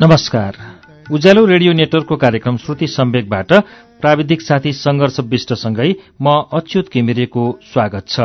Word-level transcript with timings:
नमस्कार। 0.00 0.56
उज्यालो 1.12 1.44
रेडियो 1.46 1.72
नेटवर्कको 1.72 2.16
कार्यक्रम 2.16 2.56
श्रुति 2.56 2.86
सम्वेकबाट 2.86 3.52
प्राविधिक 4.00 4.42
साथी 4.42 4.72
सङ्घर्ष 4.72 5.20
विष्टसँगै 5.20 5.94
म 6.22 6.42
अच्युत 6.52 6.88
किमिरेको 6.88 7.58
स्वागत 7.62 8.08
छ। 8.08 8.20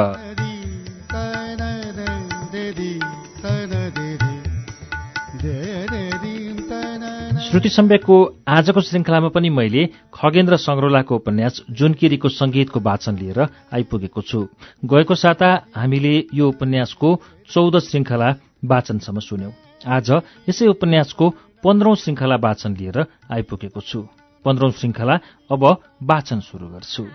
श्रुति 7.57 7.69
सम्वेकको 7.73 8.15
आजको 8.47 8.81
श्रृङ्खलामा 8.81 9.29
पनि 9.33 9.49
मैले 9.49 9.89
खगेन्द्र 10.13 10.57
सङ्ग्रौलाको 10.61 11.15
उपन्यास 11.15 11.61
जुनकिरीको 11.73 12.29
संगीतको 12.29 12.79
वाचन 12.79 13.17
लिएर 13.17 13.39
आइपुगेको 13.73 14.21
छु। 14.21 14.45
गएको 14.85 15.15
साता 15.17 15.49
हामीले 15.73 16.13
यो 16.37 16.49
उपन्यासको 16.53 17.09
चौध 17.49 17.79
श्रृङ्खला 17.81 18.29
वाचनसम्म 18.61 19.19
सुन्यौं। 19.19 19.51
आज 19.89 20.09
यसै 20.49 20.67
उपन्यासको 20.69 21.25
पन्ध्रौं 21.65 21.95
श्रृङ्खला 21.97 22.37
वाचन 22.45 22.77
लिएर 22.77 22.97
आइपुगेको 23.33 23.81
छु। 23.81 24.05
पन्ध्रौं 24.45 24.71
श्रृङ्खला 24.77 25.15
अब 25.49 25.63
वाचन 26.03 26.39
सुरु 26.45 26.67
गर्छु। 26.69 27.09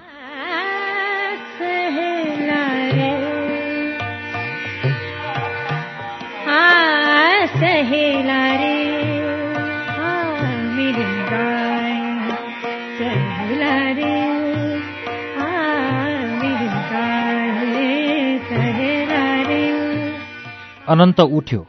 अनन्त 20.82 21.20
उठ्यो। 21.20 21.66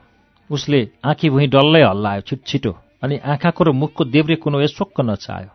उसले 0.49 0.79
आँखी 1.05 1.29
भुइँ 1.29 1.47
डल्लै 1.47 1.81
हल्लायो 1.83 2.21
छिटछिटो 2.27 2.71
अनि 3.03 3.17
आँखाको 3.23 3.63
र 3.63 3.71
मुखको 3.71 4.03
देब्रे 4.05 4.35
कुनो 4.41 4.61
यसोक्क 4.61 5.01
नचायो 5.01 5.49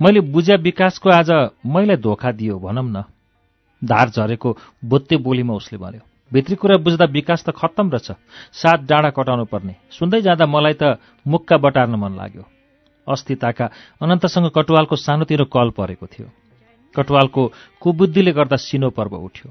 मैले 0.00 0.20
बुझ्या 0.32 0.56
विकासको 0.58 1.10
आज 1.10 1.30
मैलाई 1.66 1.96
धोका 2.00 2.30
दियो 2.32 2.58
भनौँ 2.58 2.84
न। 2.84 3.04
धार 3.82 4.08
झरेको 4.10 4.56
बोत्ते 4.84 5.16
बोलीमा 5.20 5.54
उसले 5.54 5.78
भन्यो 5.78 6.02
भित्री 6.32 6.56
कुरा 6.56 6.76
बुझ्दा 6.80 7.04
विकास 7.12 7.44
त 7.44 7.52
खत्तम 7.52 7.90
रहेछ। 7.90 8.08
सात 8.54 8.80
डाँडा 8.88 9.10
कटाउनु 9.12 9.44
पर्ने 9.44 9.74
सुन्दै 9.92 10.20
जाँदा 10.22 10.46
मलाई 10.46 10.74
त 10.80 10.96
मुक्का 11.26 11.56
बटार्न 11.60 11.94
मन 12.00 12.16
लाग्यो। 12.16 12.44
अस्थिताका 13.06 13.66
अनन्तसँग 14.00 14.50
कटुवालको 14.56 14.96
सानोतिनो 14.96 15.44
कल 15.52 15.70
परेको 15.76 16.06
थियो। 16.06 16.28
कटुवालको 16.94 17.42
कुबुद्धिले 17.82 18.32
गर्दा 18.32 18.56
सिनो 18.56 18.90
पर्व 18.90 19.16
उठ्यो। 19.18 19.48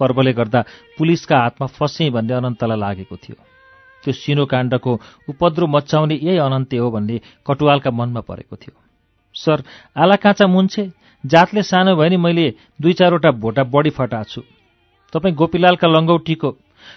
पर्वले 0.00 0.32
गर्दा 0.32 0.60
पुलिसका 0.98 1.36
हातमा 1.38 1.66
फसेँ 1.76 2.10
भन्ने 2.10 2.34
अनन्तलाई 2.34 2.78
लागेको 2.78 3.16
थियो। 3.16 3.36
त्यो 4.02 4.12
सिनो 4.12 4.44
काण्डको 4.46 4.92
उपद्रो 5.30 5.66
मचाउने 5.66 6.14
यही 6.14 6.38
अनन्ते 6.38 6.76
हो 6.76 6.90
भन्ने 6.90 7.20
कटुवालका 7.46 7.90
मनमा 7.90 8.20
परेको 8.20 8.56
थियो। 8.56 8.74
सर 9.34 9.62
आला 9.96 10.16
काँचा 10.16 10.46
मुन्छे 10.46 10.90
जातले 11.24 11.62
सानो 11.62 11.94
भयो 11.96 12.08
नि 12.10 12.16
मैले 12.16 12.46
दुई 12.80 12.92
चारवटा 12.98 13.30
भोटा 13.38 13.62
बढी 13.64 13.90
फटाएको 13.90 14.30
छु। 14.30 14.40
तपाईँ 15.12 15.34
गोपीलालका 15.34 15.88
लङ्गौटीको 15.88 16.50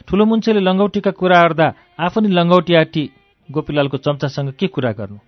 ठुलो 0.08 0.26
मुन्छेले 0.26 0.60
लङ्गौटीका 0.66 1.12
कुरा 1.12 1.42
गर्दा 1.42 1.68
आफू 2.00 2.20
लङ्गौटी 2.22 2.73
आटी 2.76 3.04
गोपीलालको 3.50 3.98
चम्चासँग 4.02 4.54
के 4.60 4.68
कुरा 4.68 4.92
गर्नु? 4.98 5.20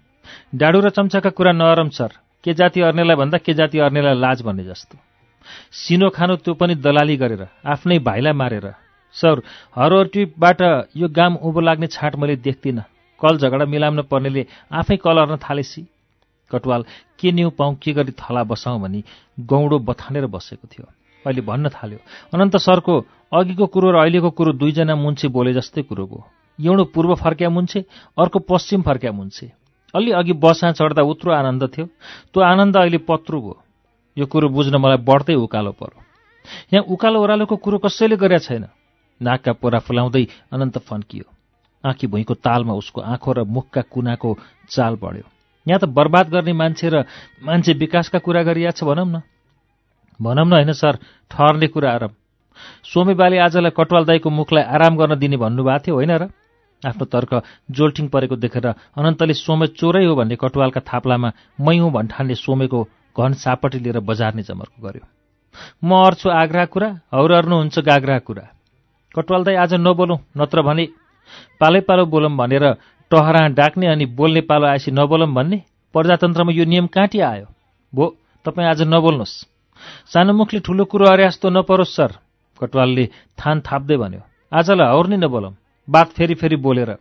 डाडु 0.56 0.80
र 0.82 0.90
चम्चाका 0.90 1.30
कुरा 1.30 1.52
नरम 1.54 1.90
सर। 1.94 2.12
के 2.44 2.54
जाति 2.54 2.82
अर्नेलाई 2.82 3.16
भन्दा 3.16 3.38
के 3.38 3.54
जाति 3.54 3.80
अर्नेलाई 3.80 4.16
लाज 4.18 4.42
भन्ने 4.42 4.64
जस्तो। 4.64 4.98
सिनो 5.74 6.10
खानु 6.10 6.36
त्यो 6.38 6.54
पनि 6.54 6.76
दलाली 6.78 7.16
गरेर 7.18 7.48
आफ्नै 7.66 8.00
भाइलाई 8.00 8.34
मारेर। 8.34 8.68
सर 9.16 9.42
हरोटीबाट 9.76 10.62
यो 10.96 11.08
गाम 11.10 11.36
उँभो 11.38 11.60
लाग्ने 11.60 11.88
छाट 11.88 12.16
मैले 12.16 12.36
देख्दिनँ। 12.38 12.84
कल 13.22 13.38
झगडा 13.38 13.66
मिलाउन 13.66 14.02
पर्नेले 14.12 14.46
आफै 14.72 14.96
कल 14.98 15.18
अर्न 15.18 15.36
थालेसी। 15.40 15.82
कटवाल 16.52 16.84
के 17.20 17.32
न्यु 17.32 17.50
पाउँ 17.50 17.76
के 17.82 17.92
गरी 17.94 18.12
थला 18.14 18.44
बसाउँ 18.44 18.82
भनी 18.82 19.04
गौडो 19.50 19.80
बथानेर 19.80 20.26
बसेको 20.28 20.68
थियो। 20.68 20.86
अहिले 21.26 21.42
भन्न 21.42 21.70
थाल्यो 21.70 22.00
अनन्त 22.34 22.56
सरको 22.58 22.94
अघिको 23.34 23.66
कुरो 23.68 23.92
र 23.92 23.96
अहिलेको 24.00 24.30
कुरो 24.32 24.52
दुईजना 24.56 24.96
मुन्छे 24.96 25.28
बोले 25.28 25.54
जस्तै 25.54 25.82
कुरो 25.84 26.06
भयो 26.08 26.24
एउटो 26.60 26.84
पूर्व 26.94 27.16
फर्क्या 27.16 27.50
मुन्छे 27.50 27.80
अर्को 28.18 28.40
पश्चिम 28.48 28.82
फर्क्या 28.82 29.12
मुन्छे। 29.12 29.52
अलि 29.94 30.12
अघि 30.12 30.34
बसा 30.40 30.72
चढ्दा 30.72 31.02
उत्रो 31.04 31.32
आनन्द 31.34 31.64
थियो। 31.68 31.86
त्यो 32.32 32.44
आनन्द 32.44 32.78
अहिले 32.78 32.98
पत्रु 33.04 33.42
भयो 33.42 33.56
यो 34.18 34.26
कुरो 34.26 34.50
बुझ्न 34.50 34.76
मलाई 34.76 34.98
बढ्दै 34.98 35.36
उकालो 35.36 35.72
पर्यो। 35.72 36.02
यहाँ 36.74 36.86
उकालो 36.90 37.22
ओह्रालोको 37.22 37.56
कुरो 37.56 37.78
कसैले 37.78 38.18
गरेका 38.18 38.38
छैन। 38.40 38.66
नाकका 39.22 39.52
पोरा 39.54 39.80
फुलाउँदै 39.80 40.26
अनन्त 40.52 40.78
फन्कियो। 40.84 41.26
आँखी 41.84 42.08
भुइँको 42.08 42.34
तालमा 42.34 42.74
उसको 42.74 43.02
आँखो 43.02 43.32
र 43.32 43.44
मुखका 43.46 43.82
कुनाको 43.94 44.30
चाल 44.70 44.96
बढ्यो। 44.96 45.26
यहाँ 45.68 45.80
त 45.80 45.86
बर्बाद 45.86 46.30
गर्ने 46.30 46.54
मान्छे 46.54 46.90
र 46.90 47.06
मान्छे 47.44 47.74
विकासका 47.74 48.20
कुरा 48.20 48.42
गरिया 48.44 48.72
छ 48.72 48.84
भनौँ 48.84 49.06
न। 49.06 49.22
भनौँ 50.20 50.46
न 50.46 50.54
होइन 50.54 50.72
सर 50.74 50.98
ठहर्ने 51.32 51.68
कुरा 51.68 51.92
आराम 51.92 52.12
सोमे 52.84 53.14
बाले 53.14 53.38
आजलाई 53.38 53.72
कटवाल 53.72 54.06
दाईको 54.06 54.30
मुखलाई 54.30 54.64
आराम 54.66 54.98
गर्न 54.98 55.14
दिने 55.20 55.38
भन्नुभएको 55.38 55.84
थियो 55.86 55.96
होइन 55.96 56.12
र? 56.18 56.24
आफ्नो 56.84 57.06
तर्क 57.06 57.32
जोल्ठिङ 57.70 58.08
परेको 58.08 58.36
देखेर 58.38 58.68
अनन्तले 58.98 59.34
सोमे 59.34 59.68
चोरै 59.78 60.06
हो 60.06 60.16
भन्ने 60.16 60.36
कटवालका 60.36 60.82
थाप्लामा 60.82 61.30
मै 61.60 61.78
हुँ 61.78 61.92
भन्ठानले 61.92 62.36
सोमेको 62.36 62.80
घन 63.18 63.34
सापटी 63.36 63.80
लिएर 63.80 64.00
बजार्ने 64.00 64.44
जमर्को 64.44 64.82
गर्यो। 64.82 65.06
म 65.84 65.90
अर्छु 66.06 66.30
आग्रा 66.32 66.66
कुरा 66.66 66.90
हौरर्नुहुन्छ 67.14 67.80
गाग्रा 67.80 68.18
कुरा। 68.20 68.46
कटवाल 69.16 69.44
दाई 69.44 69.56
आज 69.58 69.74
नबोलौँ 69.82 70.20
नत्र 70.38 70.62
भने 70.62 70.86
पालै 71.60 71.82
पालो 71.88 72.06
बोलौँ 72.06 72.32
भनेर 72.38 72.66
टहरा 73.12 73.42
डाक्ने 73.58 73.88
अनि 73.88 74.06
बोल्ने 74.14 74.42
पालो 74.46 74.66
आएपछि 74.68 74.92
नबोलौँ 74.92 75.34
भन्ने 75.34 75.58
प्रजातन्त्रमा 75.94 76.52
यो 76.54 76.66
नियम 76.66 76.88
काँटी 76.94 77.20
आयो। 77.20 77.48
भो 77.94 78.06
तपाईँ 78.46 78.70
आज 78.70 78.82
नबोल्नुहोस् 78.86 79.36
सानो 80.14 80.34
मुखले 80.34 80.60
ठुलो 80.62 80.86
कुरो 80.86 81.06
अरे 81.10 81.26
जस्तो 81.26 81.50
नपरोस् 81.50 81.96
सर 81.96 82.12
कटवालले 82.60 83.06
थान 83.40 83.62
थाप्दै 83.66 83.98
भन्यो। 83.98 84.22
आजलाई 84.52 84.94
हौर 84.94 85.08
नै 85.08 85.18
नबोलौँ 85.18 85.54
बात 85.88 86.08
फेरि 86.14 86.36
फेरि 86.36 86.58
बोलेर। 86.62 86.92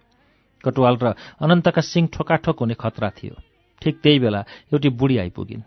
कटवाल 0.64 0.94
र 0.96 1.06
अनन्तका 1.44 1.82
सिङ 1.82 2.06
ठोकाठोक 2.14 2.56
हुने 2.60 2.74
खतरा 2.74 3.08
थियो। 3.12 3.34
ठिक 3.82 3.94
त्यही 4.02 4.18
बेला 4.18 4.40
एउटी 4.72 4.88
बुढी 4.96 5.16
आइपुगिन्। 5.18 5.62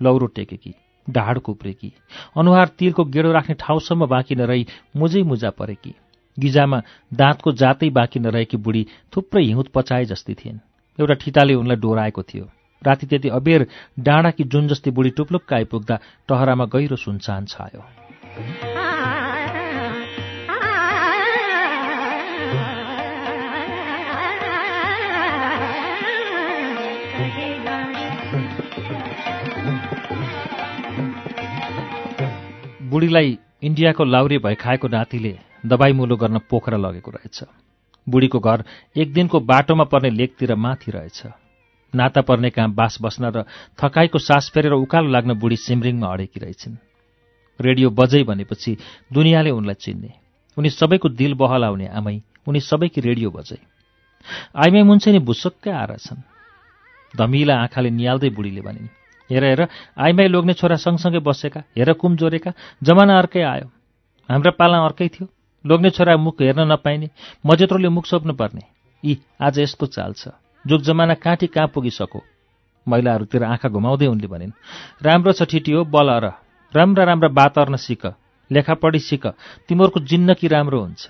लौरो 0.00 0.26
टेकेकी 0.36 0.74
ढाड 1.06 1.38
कुप्रेकी 1.38 1.92
अनुहार 2.36 2.68
तिलको 2.78 3.04
गेडो 3.04 3.32
राख्ने 3.32 3.54
ठाउँसम्म 3.60 4.06
बाँकी 4.06 4.34
नरही 4.34 4.66
मुजै 4.96 5.22
मुजा 5.22 5.50
परेकी। 5.50 5.94
गिजामा 6.38 6.80
दाँतको 7.12 7.52
जातै 7.52 7.90
बाँकी 7.90 8.20
नरहेकी 8.20 8.56
बुढी 8.56 8.86
थुप्रै 9.12 9.42
हिउँद 9.44 9.68
पचाए 9.74 10.04
जस्तै 10.04 10.34
थिइन्। 10.34 10.58
एउटा 10.98 11.14
ठिटाले 11.14 11.54
उनलाई 11.54 11.76
डोराएको 11.76 12.22
थियो। 12.22 12.44
राति 12.82 13.06
त्यति 13.06 13.28
अबेर 13.28 13.66
डाँडाकी 13.98 14.44
जुन 14.44 14.68
जस्तै 14.68 14.90
बुढी 14.90 15.10
टुप्लुक्क 15.18 15.52
आइपुग्दा 15.52 15.98
टहरामा 16.28 16.64
गहिरो 16.64 16.96
सुनसान 16.96 17.44
छायो। 17.46 18.69
बुढीलाई 32.90 33.38
इन्डियाको 33.62 34.04
लाउरे 34.04 34.38
भए 34.38 34.54
खाएको 34.54 34.88
नातिले 34.88 35.38
दबाई 35.66 35.92
मुलो 35.92 36.16
गर्न 36.16 36.38
पोखरा 36.50 36.78
लगेको 36.78 37.10
रहेछ। 37.10 37.38
बुढीको 38.06 38.38
घर 38.40 38.64
एक 38.96 39.12
दिनको 39.12 39.40
बाटोमा 39.40 39.84
पर्ने 39.84 40.10
लेकतिर 40.10 40.54
माथि 40.54 40.90
रहेछ। 40.90 41.22
नाता 41.94 42.20
पर्ने 42.22 42.50
कहाँ 42.50 42.70
बास 42.74 42.98
बस्न 43.02 43.30
र 43.30 43.44
थकाइको 43.78 44.18
सास 44.18 44.50
फेरेर 44.54 44.72
उकालो 44.74 45.08
लाग्न 45.08 45.34
बुढी 45.34 45.56
सिमरिङमा 45.56 46.06
अडेकी 46.06 46.40
रहेछन्। 46.40 46.76
रेडियो 47.60 47.90
बजै 47.90 48.22
भनेपछि 48.24 48.76
दुनियाँले 49.12 49.50
उनलाई 49.50 49.74
चिन्ने। 49.74 50.10
उनी 50.56 50.70
सबैको 50.70 51.08
दिल 51.10 51.34
बहलाउने 51.34 51.86
आमै 51.88 52.16
उनी 52.48 52.60
सबैकी 52.60 53.00
रेडियो 53.00 53.30
बजै। 53.30 53.58
आइमै 54.56 54.82
मुन्छे 54.82 55.12
नि 55.12 55.18
भुसक्कै 55.20 55.70
आएर 55.70 55.96
छन्। 55.96 56.22
धमिला 57.14 57.54
आँखाले 57.56 57.90
निहाल्दै 57.90 58.30
बुढीले 58.30 58.60
भनिन् 58.60 58.99
हेर 59.30 59.44
हेर 59.44 59.66
आइमाई 59.96 60.28
लोग्ने 60.28 60.54
छोरा 60.54 60.76
सँगसँगै 60.76 61.18
बसेका 61.20 61.60
हेर 61.76 61.92
कुम 61.94 62.16
जोरेका 62.16 62.52
जमाना 62.82 63.18
अर्कै 63.18 63.42
आयो। 63.44 63.66
हाम्रा 64.28 64.50
पाला 64.58 64.78
अर्कै 64.84 65.08
थियो। 65.08 65.26
लोग्ने 65.64 65.90
छोरा 65.90 66.16
मुख 66.16 66.42
हेर्न 66.42 66.60
नपाइने 66.66 67.08
मजेत्रोले 67.44 67.88
मुख 67.88 68.06
सोप्नु 68.06 68.34
पर्ने। 68.34 68.62
यी 69.02 69.18
आज 69.38 69.58
यस्तो 69.58 69.86
चाल 69.88 70.12
छ 70.12 70.28
जुग 70.64 70.80
जमाना 70.82 71.14
काँटी 71.16 71.46
कहाँ 71.46 71.68
पुगिसको 71.68 72.20
महिलाहरूतिर 72.86 73.44
आँखा 73.44 73.68
घुमाउँदै 73.70 74.06
उनले 74.06 74.26
भनिन् 74.26 74.52
राम्रो 75.02 75.32
छ 75.32 75.42
ठिटी 75.44 75.72
हो 75.72 75.84
बल 75.86 76.10
र। 76.20 76.32
राम्रा 76.74 77.04
राम्रा 77.04 77.28
बात 77.30 77.58
सिक 77.78 78.06
लेखापढी 78.50 78.98
सिक 79.00 79.26
तिमीहरूको 79.68 80.00
जिन्नकी 80.02 80.48
राम्रो 80.48 80.80
हुन्छ। 80.80 81.04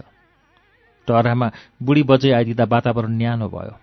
टहरामा 1.09 1.49
बुढी 1.83 2.03
बजै 2.03 2.31
आइदिँदा 2.33 2.65
वातावरण 2.65 3.13
न्यानो 3.17 3.49
भयो। 3.49 3.75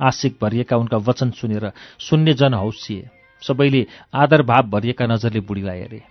आशिक 0.00 0.36
भरिएका 0.42 0.76
उनका 0.76 0.96
वचन 0.98 1.30
सुनेर 1.30 1.72
सुन्ने 1.98 2.32
जन 2.34 2.54
हौसिए। 2.54 3.17
सबैले 3.42 3.86
आदर 4.14 4.42
भाव 4.42 4.62
भरिएका 4.62 5.06
नजरले 5.06 5.40
बुढीलाई 5.40 5.78
हेरे। 5.78 6.02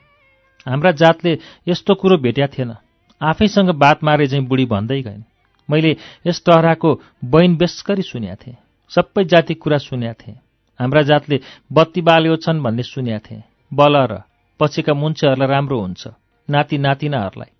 हाम्रा 0.67 0.91
जातले 0.91 1.37
यस्तो 1.67 1.95
कुरो 1.95 2.17
भेट्या 2.17 2.47
थिएन। 2.47 2.75
आफैसँग 3.21 3.69
बात 3.69 4.03
मारे 4.03 4.27
चाहिँ 4.27 4.45
बुढी 4.45 4.65
भन्दै 4.65 5.01
गइन्। 5.01 5.23
मैले 5.69 5.97
यस 6.27 6.43
टहराको 6.45 7.01
बैन 7.25 7.55
बेसकरी 7.57 8.01
सुन्या 8.01 8.35
थिएँ। 8.35 8.55
सबै 8.89 9.23
जाति 9.25 9.53
कुरा 9.53 9.77
सुन्या 9.77 10.13
थिएँ। 10.13 10.35
हाम्रा 10.79 11.01
जातले 11.01 11.39
बत्ती 11.73 12.01
बाल्यो 12.01 12.35
छन् 12.35 12.63
भन्ने 12.63 12.83
सुन्या 12.83 13.19
थिएँ। 13.19 13.43
बल 13.73 13.95
र 13.97 14.21
पछिका 14.59 14.93
मुन्छेहरूलाई 14.93 15.47
राम्रो 15.47 15.79
हुन्छ। 15.79 16.07
नाति 16.49 16.77
नातिनाहरूलाई। 16.77 17.51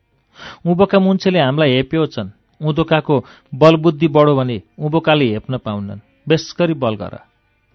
उँभोका 0.65 0.99
मुन्छेले 0.99 1.39
हामीलाई 1.39 1.71
हेप्यो 1.71 2.05
छन्। 2.05 2.29
उँधोकाको 2.61 3.25
बलबुद्धि 3.55 4.07
बढो 4.07 4.35
भने 4.35 4.61
उँभोकाले 4.79 5.25
हेप्न 5.25 5.57
पाउनन्। 5.57 5.99
बेसकरी 6.27 6.73
बल 6.73 6.95
गर। 6.95 7.19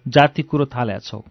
जाति 0.07 0.41
कुरो 0.41 0.65
थाल्या 0.65 0.97
छौ। 0.99 1.21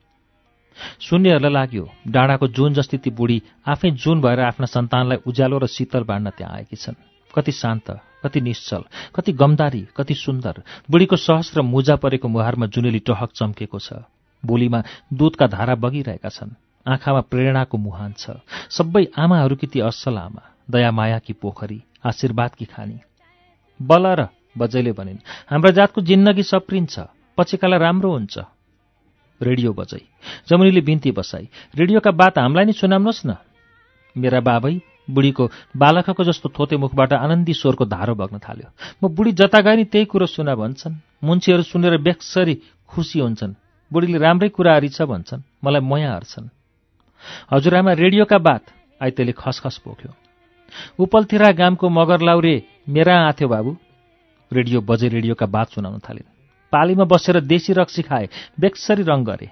सुन्नेहरूलाई 1.00 1.52
लाग्यो 1.52 1.84
डाँडाको 2.08 2.46
जुन 2.48 2.74
जस्ती 2.74 2.98
ती 2.98 3.10
बुढी 3.10 3.38
आफै 3.66 3.90
जुन 3.92 4.20
भएर 4.20 4.40
आफ्ना 4.40 4.66
सन्तानलाई 4.66 5.18
उज्यालो 5.26 5.58
र 5.58 5.66
शीतल 5.66 6.02
बाँड्न 6.04 6.30
त्यहाँ 6.30 6.54
आएकी 6.54 6.76
छन्। 6.76 6.96
कति 7.34 7.52
शान्त 7.52 7.90
कति 8.24 8.40
निश्चल 8.40 8.82
कति 9.14 9.32
गमदारी 9.32 9.82
कति 9.96 10.14
सुन्दर। 10.14 10.62
बुढीको 10.90 11.16
सहस्र 11.16 11.62
मुजा 11.64 11.96
परेको 11.96 12.28
मुहारमा 12.28 12.66
जुनेली 12.66 12.98
टहक 13.02 13.30
चम्केको 13.34 13.78
छ। 13.78 14.06
बोलीमा 14.42 14.82
दुधका 15.10 15.46
धारा 15.46 15.74
बगिरहेका 15.74 16.28
छन्। 16.28 16.54
आँखामा 16.86 17.20
प्रेरणाको 17.30 17.78
मुहान 17.78 18.12
छ। 18.18 18.42
सबै 18.70 19.04
आमाहरूकी 19.14 19.66
ती 19.66 19.80
असल 19.80 20.16
आमा 20.18 20.42
दयामायाकी 20.70 21.32
पोखरी 21.32 21.78
आशीर्वादकी 22.06 22.64
खानी। 22.64 22.98
बल 23.80 24.06
र 24.18 24.20
बजैले 24.58 24.92
भनिन् 24.92 25.24
हाम्रा 25.50 25.70
जातको 25.70 26.00
जिन्दगी 26.02 26.42
सप्रिन्छ 26.42 26.94
पछिकालाई 27.38 27.78
राम्रो 27.78 28.10
हुन्छ। 28.12 28.34
रेडियो 29.40 29.72
बजै 29.72 30.02
जमुनीले 30.48 30.80
बिन्ती 30.80 31.10
बसाई। 31.10 31.48
रेडियोका 31.74 32.10
बात 32.10 32.38
हामीलाई 32.38 32.64
नै 32.64 32.72
सुनाउनुहोस् 32.72 33.26
न। 33.26 33.30
मेरा 34.16 34.40
बाबै 34.40 34.74
बुढीको 35.10 35.44
बालकको 35.76 36.22
जस्तो 36.24 36.48
थोते 36.54 36.76
मुखबाट 36.76 37.12
आनन्दी 37.12 37.52
स्वरको 37.52 37.84
धारो 37.84 38.14
बग्न 38.14 38.38
थाल्यो। 38.38 38.68
म 39.02 39.08
बुढी 39.08 39.32
जता 39.32 39.60
गए 39.60 39.76
नि 39.76 39.84
त्यही 39.84 40.04
कुरो 40.04 40.26
सुना 40.26 40.54
भन्छन्। 40.54 40.94
मुन्छीहरू 41.24 41.62
सुनेर 41.62 41.96
बेक्सरी 41.98 42.54
खुसी 42.86 43.18
हुन्छन्। 43.18 43.58
बुढीले 43.90 44.18
राम्रै 44.18 44.48
कुराहरू 44.48 44.88
छ 44.88 45.02
भन्छन्। 45.02 45.42
मलाई 45.64 45.82
मया 45.82 46.10
हर्छन्। 46.14 46.46
हजुरआमा 47.52 47.92
रेडियोका 47.92 48.38
बात 48.38 48.62
आइतेले 49.02 49.32
खसखस 49.32 49.76
पोख्यो। 49.84 50.10
उपलथिरा 50.98 51.50
गामको 51.52 51.86
मगर 51.88 52.20
लाउरे 52.20 52.54
मेरा 52.88 53.14
आथ्यो 53.28 53.48
बाबु। 53.48 53.70
रेडियो 54.52 54.80
बजे 54.80 55.08
रेडियोका 55.08 55.46
बात 55.46 55.68
सुनाउन 55.74 55.98
थालिन्। 55.98 56.28
पालीमा 56.72 57.04
बसेर 57.04 57.40
देशी 57.44 57.72
रक्सी 57.72 58.02
खाए 58.02 58.28
बेक्सरी 58.60 59.02
रङ 59.02 59.24
गरे। 59.24 59.48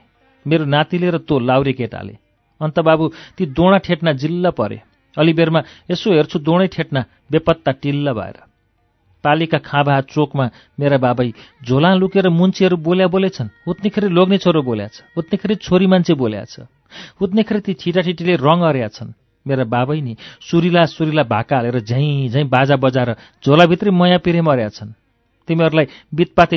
मेरो 0.46 0.64
नातिले 0.64 1.10
र 1.10 1.18
तँ 1.20 1.40
लाउरे 1.40 1.72
केटाले। 1.72 2.14
अन्त 2.60 2.78
बाबु 2.80 3.04
ती 3.36 3.46
दोणा 3.56 3.78
ठेट्ना 3.78 4.12
जिल्ल 4.12 4.50
परे। 4.50 4.78
अलिबेरमा 5.16 5.60
यसो 5.90 6.12
हेर्छु 6.12 6.38
दोणै 6.38 6.66
ठेट्ना 6.72 7.00
बेपत्ता 7.32 7.72
टिल्ल 7.82 8.12
भएर। 8.12 8.36
पालिका 9.24 9.58
खाँबा 9.60 10.00
चोकमा 10.08 10.44
मेरा 10.80 10.96
बाबै 10.96 11.28
झोला 11.68 11.92
लुकेर 11.94 12.28
मुन्चीहरू 12.28 12.76
बोल्या 12.76 13.06
बोलेछन्। 13.12 13.52
उत्नेखेरि 13.68 14.08
लोग्ने 14.08 14.38
छोरो 14.38 14.62
बोल्या 14.62 14.88
छ। 14.88 15.04
उत्नेखेरि 15.12 15.54
छोरी 15.60 15.86
मान्छे 15.92 16.14
बोल्या 16.16 16.44
छ। 16.44 16.64
उत्नेखेरि 17.20 17.60
ती 17.60 17.72
ठिटाठिटीले 17.80 18.34
रङ 18.40 18.58
अर्या 18.64 18.88
छन्। 18.96 19.12
मेरा 19.46 19.64
बाबै 19.64 20.00
नि 20.00 20.16
सुरिला 20.40 20.84
सुरिला 20.86 21.22
भाका 21.28 21.56
हालेर 21.56 21.80
झैँ 21.80 22.28
झैँ 22.32 22.44
बाजा 22.48 22.76
बजाएर 22.76 23.10
झोलाभित्रै 23.44 23.90
मया 23.92 24.18
पिरे 24.24 24.40
मर्या 24.40 24.68
छन्। 24.68 24.96
तिमीहरूलाई 25.50 25.86
बितपाते 26.14 26.56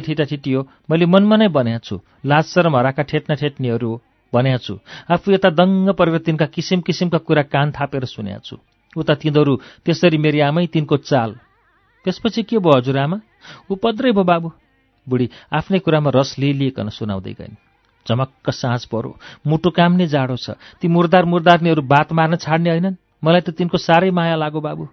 हो 0.53 0.61
मैले 0.89 1.05
मनमा 1.09 1.35
नै 1.41 1.47
बनाएको 1.49 1.85
छु 1.87 1.95
लाज 2.25 2.45
शरम 2.53 2.75
हराका 2.77 3.03
ठेट्ना 3.03 3.35
ठेट्नीहरू 3.35 3.89
हो 3.89 4.01
भनेको 4.33 4.57
छु। 4.57 4.73
आफू 5.09 5.31
यता 5.31 5.49
दङ्ग 5.49 5.89
परिवर्तनका 5.93 6.45
किसिम 6.45 6.81
किसिमका 6.81 7.17
कुरा 7.17 7.43
कान 7.53 7.71
थापेर 7.71 8.05
सुनेको 8.05 8.45
छु। 8.45 8.55
उता 8.97 9.13
तिनीहरू 9.21 9.53
त्यसरी 9.85 10.17
मेरी 10.17 10.39
आमै 10.39 10.65
तिनको 10.73 10.97
चाल। 11.09 11.31
त्यसपछि 12.05 12.43
के 12.43 12.57
भयो 12.57 12.77
हजुरआमा 12.77 13.17
उपद्रै 13.69 14.11
भयो 14.11 14.23
बाबु। 14.23 14.49
बुढी 15.07 15.27
आफ्नै 15.51 15.79
कुरामा 15.85 16.09
रस 16.15 16.35
लिइलिकन 16.39 16.89
सुनाउँदै 16.89 17.33
गइन्। 17.33 17.55
झमक्क 18.05 18.47
साँझ 18.49 18.81
परो। 18.85 19.17
मुटु 19.47 19.69
नै 19.77 20.07
जाडो 20.07 20.35
छ। 20.35 20.57
ती 20.79 20.87
मुर्दार 20.87 21.25
मुर्दारनीहरू 21.25 21.81
बात 21.81 22.13
मार्न 22.13 22.35
छाड्ने 22.35 22.69
होइनन्। 22.69 22.99
मलाई 23.23 23.41
त 23.41 23.49
तिनको 23.57 23.77
साह्रै 23.77 24.11
माया 24.11 24.35
लाग्यो 24.35 24.61
बाबु। 24.61 24.85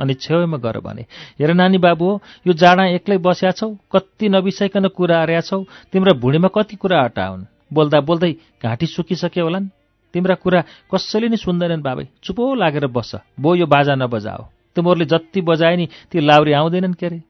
अनि 0.00 0.14
छेउमा 0.14 0.58
गर 0.58 0.78
भने 0.80 1.02
हेर 1.40 1.52
नानी 1.54 1.78
बाबु 1.78 2.04
हो 2.04 2.20
यो 2.46 2.52
जाडा 2.52 2.84
एक्लै 2.96 3.18
बस्या 3.18 3.50
छौ 3.52 3.68
कति 3.92 4.28
नबिसाइकन 4.28 4.88
कुरा 4.96 5.18
हार्या 5.18 5.40
छौ 5.40 5.62
तिम्रो 5.92 6.14
भुँडीमा 6.20 6.48
कति 6.54 6.76
कुरा 6.76 7.02
हटाउन्? 7.04 7.44
बोल्दा 7.72 8.00
बोल्दै 8.00 8.32
घाँटी 8.64 8.86
सुकिसक्यो 8.86 9.44
होलान्। 9.44 9.68
तिम्रा 10.14 10.34
कुरा 10.34 10.60
कसैले 10.90 11.28
नि 11.28 11.36
सुन्दैनन् 11.36 11.82
बाबै 11.82 12.04
चुपो 12.24 12.54
लागेर 12.54 12.86
बस 12.90 13.10
बो 13.38 13.54
यो 13.54 13.66
बाजा 13.66 13.94
नबजाओ। 13.94 14.42
तिमीहरूले 14.74 15.06
जति 15.06 15.40
बजाए 15.40 15.76
नि 15.76 15.86
ती 16.10 16.20
लाउरी 16.20 16.52
आउँदैनन् 16.52 16.94
के 16.94 17.06
अरे 17.06 17.20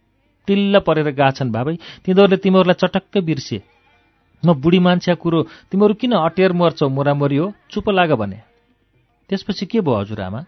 टिल्ल 0.49 0.79
परेर 0.81 1.11
गाछन् 1.13 1.53
बाबै 1.53 1.75
तिनीहरूले 2.05 2.37
तिमीहरूलाई 2.37 2.81
चटक्कै 2.81 3.21
बिर्सिए 3.21 3.61
म 4.43 4.55
बुढी 4.57 4.79
मान्छे 4.81 5.15
कुरो 5.21 5.39
तिमीहरू 5.69 5.95
किन 6.01 6.13
अटेर 6.17 6.53
मर्छौ 6.53 6.89
मोरामरी 6.89 7.37
हो? 7.37 7.53
चुप 7.71 7.89
लाग 7.91 8.13
भने। 8.17 8.41
त्यसपछि 9.31 9.67
के 9.67 9.81
भयो 9.81 10.01
हजुरआमा 10.01 10.41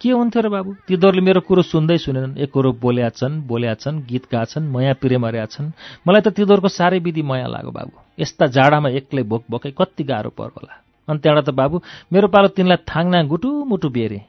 के 0.00 0.10
हुन्थ्यो 0.10 0.42
र 0.42 0.48
बाबु? 0.48 0.74
तिनीहरूले 0.86 1.20
मेरो 1.20 1.40
कुरो 1.40 1.62
सुन्दै 1.62 1.98
सुनेनन्। 1.98 2.38
एकरो 2.38 2.72
बोल्या 2.72 3.08
छन् 3.08 3.42
बोल्या 3.46 3.74
छन् 3.74 4.02
गीत 4.08 4.24
गाछन् 4.32 4.70
मया 4.70 4.92
पिरे 4.92 5.18
मर्या 5.18 5.46
छन्। 5.46 5.72
मलाई 6.08 6.20
त 6.20 6.28
तिनीहरूको 6.28 6.68
साह्रै 6.68 6.98
विधि 6.98 7.22
मया 7.22 7.46
लाग्यो 7.46 7.70
बाबु। 7.70 7.94
यस्ता 8.18 8.46
जाडामा 8.46 8.88
एक्लै 8.88 9.22
भोक 9.22 9.44
भोकै 9.50 9.70
कति 9.70 10.04
गाह्रो 10.04 10.30
पर् 10.30 10.54
होला। 10.56 10.74
अनि 11.08 11.18
त्यहाँबाट 11.18 11.44
त 11.44 11.50
बाबु 11.50 11.76
मेरो 12.12 12.28
पालो 12.28 12.48
तिनलाई 12.48 12.76
थाङ्ना 12.88 13.22
गुटुमुटु 13.22 13.88
बेरे। 13.88 14.20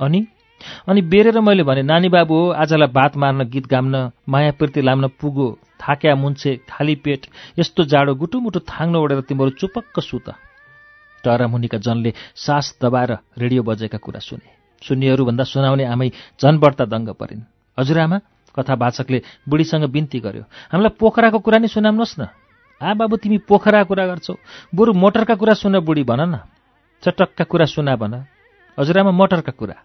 अनि? 0.00 0.26
अनि 0.88 1.00
बेरेर 1.02 1.40
मैले 1.40 1.62
भने 1.62 1.82
नानी 1.82 2.08
बाबु 2.08 2.34
हो 2.34 2.50
आजलाई 2.50 2.88
बात 2.88 3.16
मार्न 3.16 3.44
गीत 3.44 3.66
गाम्न 3.66 4.10
मायाप्रति 4.28 4.80
लाम्न 4.80 5.08
पुगो। 5.20 5.58
थाक्या 5.80 6.14
मुन्छे 6.16 6.60
खाली 6.68 6.94
पेट। 6.94 7.26
यस्तो 7.58 7.84
जाडो 7.84 8.14
गुटुमुटु 8.14 8.60
थाङ्न 8.64 8.96
ओढेर 8.96 9.20
तिमीहरू 9.20 9.50
चुपक्क 9.60 10.00
सुत 10.00 10.28
टरामुनिका 11.24 11.78
जनले 11.78 12.12
सास 12.34 12.78
दबाएर 12.82 13.12
रेडियो 13.38 13.62
बजेका 13.62 13.98
कुरा 13.98 14.20
सुने। 14.20 14.48
सुन्नेहरूभन्दा 14.82 15.44
सुनाउने 15.44 15.84
आमै 15.84 16.08
झन 16.40 16.58
बढ्ता 16.58 16.84
दङ्ग 16.84 17.08
परिन्। 17.10 17.42
हजुरआमा 17.78 18.18
कथावाचकले 18.56 19.22
बुढीसँग 19.48 19.84
बिन्ती 19.84 20.20
गर्यो। 20.20 20.42
हामीलाई 20.72 20.96
पोखराको 20.98 21.38
कुरा 21.38 21.58
नै 21.58 21.68
सुनाउनुहोस् 21.68 22.18
न। 22.20 22.28
आ 22.80 22.94
बाबु 22.94 23.16
तिमी 23.16 23.38
पोखराको 23.38 23.88
कुरा 23.88 24.06
गर्छौ। 24.06 24.34
बरु 24.74 24.92
मोटरका 24.92 25.34
कुरा 25.34 25.54
सुन 25.54 25.80
बुढी 25.80 26.02
भन 26.04 26.20
न। 26.20 26.34
चटक्का 27.02 27.44
कुरा 27.44 27.64
सुना 27.64 27.96
भन। 27.96 28.24
हजुरआमा 28.78 29.10
मोटरका 29.10 29.52
कुरा। 29.52 29.76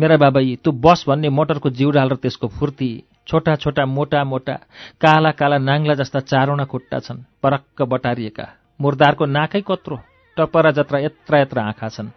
मेरा 0.00 0.16
बाबा 0.16 0.40
तँ 0.64 0.72
बस 0.74 1.04
भन्ने 1.08 1.28
मोटरको 1.28 1.70
जिउडाल 1.70 2.08
र 2.08 2.16
त्यसको 2.16 2.48
फुर्ती। 2.48 3.04
छोटा 3.28 3.56
छोटा 3.56 3.86
मोटा 3.86 4.24
मोटा 4.24 4.54
काला 5.00 5.30
काला 5.30 5.58
नाङ्ला 5.58 5.94
जस्ता 5.94 6.20
चारवटा 6.20 6.64
खुट्टा 6.64 6.98
छन्। 6.98 7.24
परक्क 7.42 7.82
बटारिएका। 7.82 8.46
मुर्दारको 8.80 9.24
नाकै 9.26 9.60
कत्रो। 9.60 10.09
टपरा 10.40 10.70
जत्रा 10.72 10.98
यत्र 10.98 11.36
यत्र 11.36 11.58
आँखा 11.60 11.88
छन्। 11.88 12.08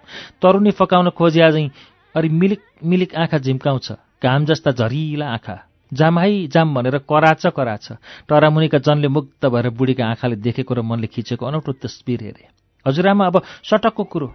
तरुनी 0.41 0.71
फकाउन 0.71 1.09
खोजे 1.11 1.41
आजै 1.43 1.67
अरि 2.15 2.29
मिलिक 2.31 2.61
मिलिक 2.85 3.15
आँखा 3.15 3.37
झिम्काउँछ 3.37 3.91
घाम 4.23 4.45
जस्ता 4.45 4.71
झरिला 4.71 5.27
आँखा। 5.27 5.57
जामहाई 5.91 6.47
जाम 6.47 6.73
भनेर 6.73 6.97
कराच 7.05 7.45
कराछ 7.53 7.91
टरामुनिका 8.29 8.77
जनले 8.79 9.07
मुक्त 9.07 9.45
भएर 9.45 9.69
बुढीका 9.69 10.05
आँखाले 10.05 10.35
देखेको 10.41 10.73
र 10.73 10.81
मनले 10.81 11.07
खिचेको 11.07 11.45
अनौठो 11.45 11.71
तस्बिर 11.83 12.23
हेरे। 12.23 12.47
हजुरआमा 12.85 13.25
अब 13.27 13.41
सटकको 13.63 14.03
कुरो। 14.03 14.27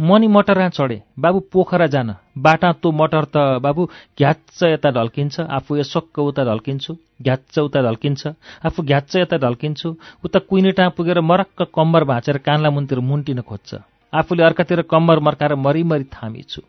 मनी 0.00 0.26
मटरमा 0.28 0.68
चढे। 0.68 1.02
बाबु 1.18 1.40
पोखरा 1.52 1.86
जान। 1.86 2.14
बाटा 2.38 2.72
तो 2.82 2.90
मटर 2.92 3.24
त 3.24 3.36
बाबु 3.62 3.86
घ्याच्च 4.18 4.62
यता 4.62 4.90
ढल्किन्छ। 4.90 5.40
आफू 5.40 5.76
यसक्क 5.76 6.18
उता 6.18 6.44
ढल्किन्छु। 6.44 6.96
घ्याच्च 7.22 7.58
उता 7.58 7.80
ढल्किन्छ। 7.82 8.26
आफू 8.66 8.82
घ्याच्च 8.82 9.16
यता 9.16 9.36
ढल्किन्छु। 9.36 9.88
उता 10.24 10.38
कुइनेटा 10.48 10.88
पुगेर 10.96 11.20
मरक्क 11.20 11.62
कम्बर 11.74 12.04
भाँचेर 12.04 12.38
कान्ला 12.46 12.70
मुनतिर 12.70 13.00
मुन्टिन 13.00 13.40
खोज्छ। 13.40 13.74
आफूले 14.12 14.42
अर्कातिर 14.42 14.82
कम्बर 14.92 15.18
मर्काएर 15.18 15.54
मरिमरि 15.54 16.04
थामिछु। 16.04 16.60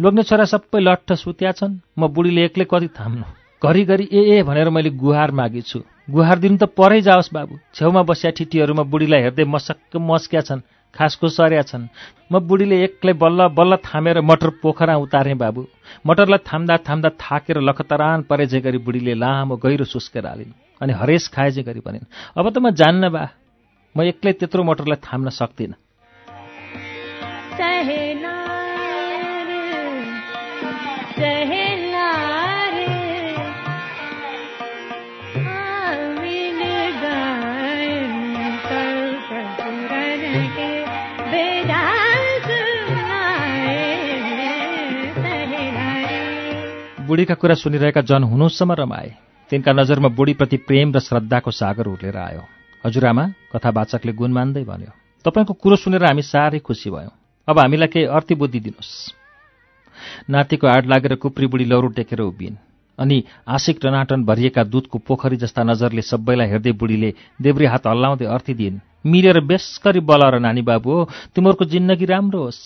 लोग्ने 0.00 0.22
छोरा 0.22 0.44
सबै 0.44 0.80
लट्ठ 0.80 1.12
सुत्या 1.16 1.52
छन्। 1.52 1.78
म 1.98 2.08
बुढीले 2.12 2.44
एक्लै 2.44 2.64
कति 2.68 2.88
थाम्नु? 2.98 3.24
घरिघरि 3.62 4.08
ए 4.12 4.20
ए 4.36 4.42
भनेर 4.42 4.68
मैले 4.68 4.90
गुहार 4.90 5.30
मागेछु। 5.30 5.78
गुहार 6.10 6.38
दिनु 6.42 6.56
त 6.58 6.64
परै 6.76 7.00
जाओस् 7.00 7.32
बाबु। 7.32 7.54
छेउमा 7.74 8.02
बस्या 8.02 8.30
ठिटीहरूमा 8.36 8.82
बुढीलाई 8.90 9.22
हेर्दै 9.22 9.44
मसक्क 9.46 9.96
मस्क्या 9.96 10.40
छन्। 10.42 10.60
खासको 10.94 11.28
सर्या 11.28 11.62
छन्। 11.62 11.88
म 12.32 12.38
बुढीले 12.48 12.76
एक्लै 12.84 13.12
बल्ल 13.12 13.48
बल्ल 13.58 13.76
थामेर 13.84 14.20
मटर 14.20 14.50
पोखरा 14.62 14.96
उतारेँ 14.96 15.36
बाबु। 15.36 15.62
मटरलाई 16.06 16.44
थाम्दा 16.48 16.76
थाम्दा 16.88 17.08
थाकेर 17.20 17.60
लखतरान 17.60 18.22
परेझै 18.30 18.60
गरी 18.60 18.78
बुढीले 18.86 19.14
लामो 19.14 19.56
गहिरो 19.56 19.84
सुस्केर 19.84 20.26
हालिन् 20.26 20.52
अनि 20.80 20.92
हरेस 20.92 21.28
खाएझै 21.34 21.62
गरी 21.62 21.80
भनिन् 21.80 22.10
अब 22.36 22.44
त 22.50 22.56
म 22.58 22.70
जान्न 22.70 23.08
बा। 23.08 23.24
म 23.96 23.98
एक्लै 24.12 24.32
त्यत्रो 24.40 24.62
मटरलाई 24.64 25.00
थाम्न 25.04 25.28
सक्दिनँ। 25.30 25.76
बुढीका 47.12 47.34
कुरा 47.36 47.54
सुनिरहेका 47.60 48.00
जन 48.08 48.24
हुनुसम्म 48.24 48.72
रमाए। 48.72 49.08
तिनका 49.52 49.72
नजरमा 49.72 50.08
बुढीप्रति 50.16 50.56
प्रेम 50.64 50.92
र 50.92 50.98
श्रद्धाको 50.98 51.50
सागर 51.52 51.86
उर्लेर 51.86 52.16
आयो। 52.16 52.40
हजुरआमा 52.84 53.24
कथावाचकले 53.52 54.12
गुण 54.16 54.32
मान्दै 54.32 54.64
भन्यो 54.64 54.92
तपाईँको 55.24 55.52
कुरो 55.54 55.76
सुनेर 55.76 56.04
हामी 56.08 56.22
साह्रै 56.24 56.58
खुसी 56.64 56.88
भयौँ। 56.90 57.12
अब 57.48 57.58
हामीलाई 57.60 57.88
केही 57.92 58.08
अर्थी 58.08 58.34
बुद्धि 58.34 58.60
दिनुहोस् 58.64 59.12
नातिको 60.32 60.66
आड 60.66 60.88
लागेर 60.88 61.14
कुप्री 61.20 61.46
बुढी 61.52 61.64
लौरो 61.68 61.88
टेकेर 61.92 62.20
उभिन्। 62.22 62.56
अनि 62.98 63.16
आशिक 63.46 63.76
टनाटन 63.82 64.24
भरिएका 64.24 64.64
दुधको 64.64 64.98
पोखरी 65.04 65.36
जस्ता 65.36 65.62
नजरले 65.68 66.02
सबैलाई 66.02 66.48
हेर्दै 66.48 66.72
बुढीले 66.80 67.10
देब्री 67.36 67.66
हात 67.68 67.92
हल्लाउँदै 67.92 68.26
अर्थी 68.26 68.54
दिइन् 68.56 68.80
मिलेर 69.04 69.40
बेसकरी 69.44 70.00
बल 70.00 70.22
र 70.32 70.40
नानी 70.40 70.64
बाबु 70.64 70.90
हो 70.90 71.08
तिमीहरूको 71.36 71.64
जिन्दगी 71.68 72.06
राम्रो 72.08 72.40
होस्। 72.40 72.60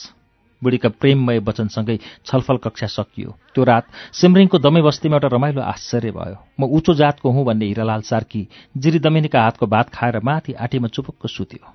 बुढीका 0.65 0.89
प्रेममय 0.89 1.39
वचनसँगै 1.39 1.99
छलफल 2.27 2.57
कक्षा 2.57 2.87
सकियो। 2.87 3.31
त्यो 3.55 3.65
रात 3.65 3.85
सिमरिङको 4.13 4.59
दमै 4.59 4.83
बस्तीमा 4.83 5.17
एउटा 5.17 5.29
रमाइलो 5.29 5.61
आश्चर्य 5.63 6.11
भयो। 6.11 6.37
म 6.61 6.65
उचो 6.65 6.95
जातको 6.95 7.31
हुँ 7.31 7.45
भन्ने 7.45 7.67
हिरालाल 7.67 8.01
सार्की 8.01 8.49
जिरी 8.77 8.99
दमिनीका 8.99 9.43
हातको 9.43 9.67
भात 9.67 9.91
खाएर 9.95 10.21
माथि 10.25 10.53
आँटीमा 10.53 10.89
चुपुक्क 10.89 11.27
सुत्यो। 11.27 11.73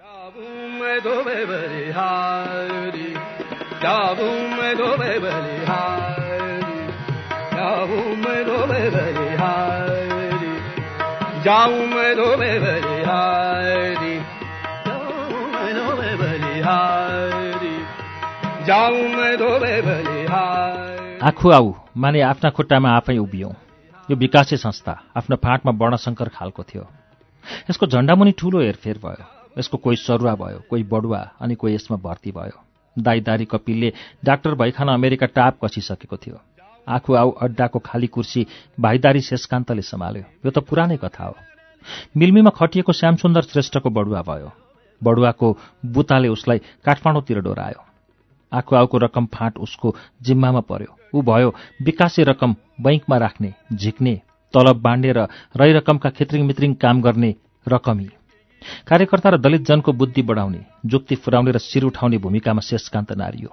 आखु 21.24 21.52
आऊ 21.52 21.74
माने 21.98 22.22
आफ्ना 22.22 22.50
खुट्टामा 22.50 22.90
आफै 22.90 23.18
उभियौँ। 23.18 23.52
यो 24.12 24.16
विकासे 24.16 24.58
संस्था 24.58 25.02
आफ्नो 25.18 25.36
फाँटमा 25.36 25.72
वर्णशङ्कर 25.72 26.30
खालको 26.30 26.64
थियो। 26.64 26.88
यसको 27.70 27.88
झन्डामुनि 27.88 28.32
ठूलो 28.32 28.62
हेरफेर 28.62 28.98
भयो। 28.98 29.26
यसको 29.60 29.78
कोही 29.78 29.96
सरुवा 29.96 30.36
भयो 30.36 30.62
कोही 30.70 30.84
बडुवा 30.84 31.30
अनि 31.42 31.56
कोही 31.56 31.76
यसमा 31.76 31.98
भर्ती 31.98 32.32
भयो। 32.32 32.62
दाईदारी 33.00 33.46
कपिलले 33.46 33.94
डाक्टर 34.26 34.56
भइखान 34.56 34.88
अमेरिका 34.88 35.26
टाप 35.26 35.66
कसिसकेको 35.66 36.18
थियो। 36.18 36.40
आखु 36.88 37.14
आऊ 37.14 37.32
अड्डाको 37.32 37.80
खाली 37.80 38.08
कुर्सी 38.08 38.48
भाइदारी 38.80 39.22
शेषकान्तले 39.22 39.82
सम्हाल्यो। 39.82 40.24
यो 40.46 40.52
त 40.52 40.58
पुरानै 40.58 40.98
कथा 40.98 41.26
हो। 41.26 41.36
मिल्मीमा 42.18 42.50
खटिएको 42.50 42.94
श्यामसुन्दर 42.94 43.42
श्रेष्ठको 43.42 43.90
बडुवा 43.90 44.22
भयो। 44.22 44.52
बडुवाको 45.04 45.58
बुताले 45.86 46.28
उसलाई 46.28 46.58
काठमाडौँतिर 46.58 47.40
डोरायो। 47.40 47.91
आखु 48.52 48.76
आउको 48.76 48.98
रकम 48.98 49.26
फाँट 49.36 49.58
उसको 49.58 49.96
जिम्मामा 50.22 50.60
पर्यो। 50.70 50.96
ऊ 51.16 51.22
भयो 51.22 51.54
विकासे 51.82 52.24
रकम 52.24 52.56
बैङ्कमा 52.82 53.18
राख्ने 53.18 53.54
झिक्ने 53.74 54.16
तलब 54.54 54.82
बाँड्ने 54.82 55.12
र 55.12 55.28
रही 55.58 55.74
रकमका 55.74 56.10
खित्रिङ 56.10 56.46
मित्रिङ 56.46 56.74
काम 56.84 57.02
गर्ने 57.02 57.36
रकमी। 57.68 58.10
कार्यकर्ता 58.88 59.30
र 59.30 59.38
दलित 59.38 59.66
जनको 59.68 59.94
बुद्धि 59.94 60.22
बढाउने 60.22 60.66
जुक्ति 60.86 61.16
फुराउने 61.16 61.52
र 61.52 61.58
शिर 61.60 61.84
उठाउने 61.86 62.18
भूमिकामा 62.18 62.62
शेषकान्त 62.62 63.12
नारियो। 63.18 63.50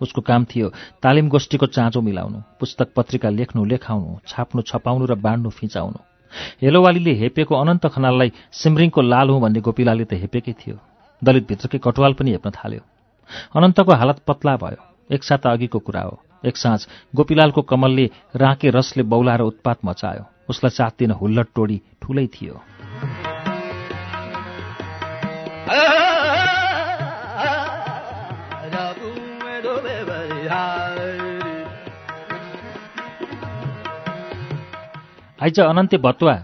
उसको 0.00 0.20
काम 0.20 0.44
थियो 0.44 0.68
तालिम 1.02 1.28
गोष्ठीको 1.28 1.66
चाँचो 1.66 2.00
मिलाउनु 2.00 2.38
पुस्तक 2.60 2.92
पत्रिका 2.96 3.28
लेख्नु 3.30 3.64
लेखाउनु 3.64 4.18
छाप्नु 4.28 4.62
छपाउनु 4.62 5.06
र 5.06 5.14
बाँड्नु 5.14 5.50
फिचाउनु। 5.50 5.98
हेलोवालीले 6.62 7.12
हेपेको 7.14 7.54
अनन्त 7.54 7.86
खनाललाई 7.94 8.32
सिमरिङको 8.52 9.00
लाल 9.02 9.28
हुँ 9.30 9.40
भन्ने 9.40 9.60
गोपिलाले 9.60 10.04
त 10.04 10.12
हेपेकै 10.22 10.52
थियो। 10.60 10.76
दलितभित्रकै 11.22 11.78
कटुवाल 11.78 12.12
पनि 12.18 12.30
हेप्न 12.30 12.50
थाल्यो। 12.50 12.82
अनन्तको 13.56 13.92
हालत 13.92 14.18
पत्ला 14.26 14.56
भयो। 14.56 14.82
एक 15.10 15.24
साता 15.24 15.50
अघिको 15.50 15.78
कुरा 15.78 16.02
हो। 16.02 16.20
एक 16.44 16.56
साँझ 16.56 16.80
गोपीलालको 17.14 17.62
कमलले 17.62 18.10
राँके 18.36 18.70
रसले 18.70 19.02
बौलाएर 19.02 19.40
उत्पात 19.40 19.78
मचायो। 19.84 20.24
उसलाई 20.48 20.70
साथ 20.70 20.98
दिन 20.98 21.10
हुल्लट 21.10 21.48
टोडी 21.54 21.80
ठुलै 22.02 22.26
थियो। 22.26 22.60
आइज 35.42 35.60
अनन्ते 35.60 35.96
भतुवा 35.98 36.34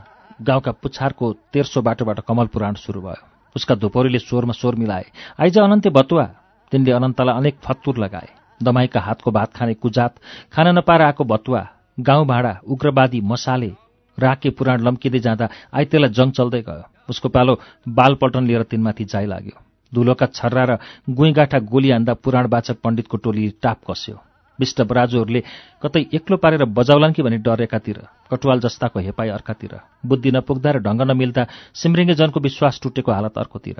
गाउँका 0.43 0.73
पुछारको 0.73 1.33
तेर्सो 1.53 1.83
बाटोबाट 1.83 2.21
कमल 2.21 2.47
पुराण 2.47 2.75
सुरु 2.75 3.01
भयो। 3.01 3.23
उसका 3.57 3.75
धुपौरीले 3.75 4.19
स्वरमा 4.19 4.53
स्वर 4.53 4.75
मिलाए। 4.75 5.05
आइज 5.41 5.59
अनन्ते 5.59 5.91
भतुवा 5.91 6.29
तिनले 6.73 6.93
अनन्तलाई 6.93 7.37
अनेक 7.37 7.57
फत्तुर 7.65 7.99
लगाए। 7.99 8.29
दमाईका 8.61 9.01
हातको 9.01 9.31
भात 9.31 9.55
खाने 9.55 9.75
कुजात 9.75 10.15
खान 10.53 10.69
नपाएर 10.79 11.03
आएको 11.03 11.25
भतुवा 11.25 11.67
गाउँ 11.99 12.27
भाँडा 12.27 12.53
उग्रवादी 12.67 13.21
मसाले 13.23 13.73
राके 14.19 14.51
पुराण 14.51 14.81
लम्किँदै 14.83 15.19
जाँदा 15.19 15.49
आइतेलाई 15.75 16.11
जङ 16.11 16.31
चल्दै 16.31 16.63
गयो। 16.63 16.85
उसको 17.09 17.29
पालो 17.29 17.59
बालपल्टन 17.89 18.47
लिएर 18.47 18.63
तिनमाथि 18.63 19.05
जाइ 19.05 19.27
लाग्यो। 19.27 19.57
धुलोका 19.93 20.27
छर्रा 20.29 20.65
र 20.65 20.79
गुइँगाठा 21.09 21.59
गोली 21.65 21.91
हान्दा 21.91 22.15
पुराणवाचक 22.15 22.77
पण्डितको 22.85 23.17
टोली 23.17 23.49
टाप 23.63 23.79
कस्यो। 23.91 24.17
विष्ट 24.59 24.83
बराजुहरूले 24.83 25.43
कतै 25.83 26.01
एक्लो 26.13 26.37
पारेर 26.37 26.65
बजाउलान् 26.67 27.15
कि? 27.15 27.23
भनी 27.23 27.39
डर 27.39 27.63
एकातिर 27.63 27.99
कटुवाल 28.31 28.61
जस्ताको 28.61 28.99
हेपाई 28.99 29.29
अर्कातिर। 29.31 29.79
बुद्धि 30.03 30.31
नपुग्दा 30.35 30.71
र 30.71 30.79
ढङ्ग 30.83 31.03
नमिल्दा 31.11 31.47
सिमरिङ्गे 31.75 32.15
जनको 32.15 32.41
विश्वास 32.41 32.81
टुटेको 32.83 33.13
हालत 33.13 33.39
अर्कोतिर। 33.39 33.79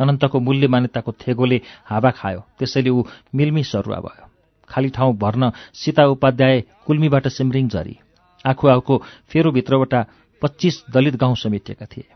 अनन्तको 0.00 0.40
मूल्य 0.40 0.66
मान्यताको 0.68 1.12
थेगोले 1.12 1.60
हावा 1.84 2.10
खायो। 2.10 2.40
त्यसैले 2.58 2.90
ऊ 2.90 3.02
मिल्मी 3.34 3.62
सरुवा 3.64 3.98
भयो। 4.00 4.26
खाली 4.68 4.88
ठाउँ 4.88 5.16
भर्न 5.16 5.50
सीता 5.74 6.04
उपाध्याय 6.06 6.60
कुल्मीबाट 6.86 7.28
सिमरिङ 7.28 7.68
झरी। 7.68 7.96
आखु 8.44 8.68
आउको 8.68 9.02
फेरोभित्रबाट 9.28 9.94
पच्चिस 10.42 10.84
दलित 10.94 11.16
गाउँ 11.16 11.36
समेटिएका 11.36 11.86
थिए। 11.86 12.06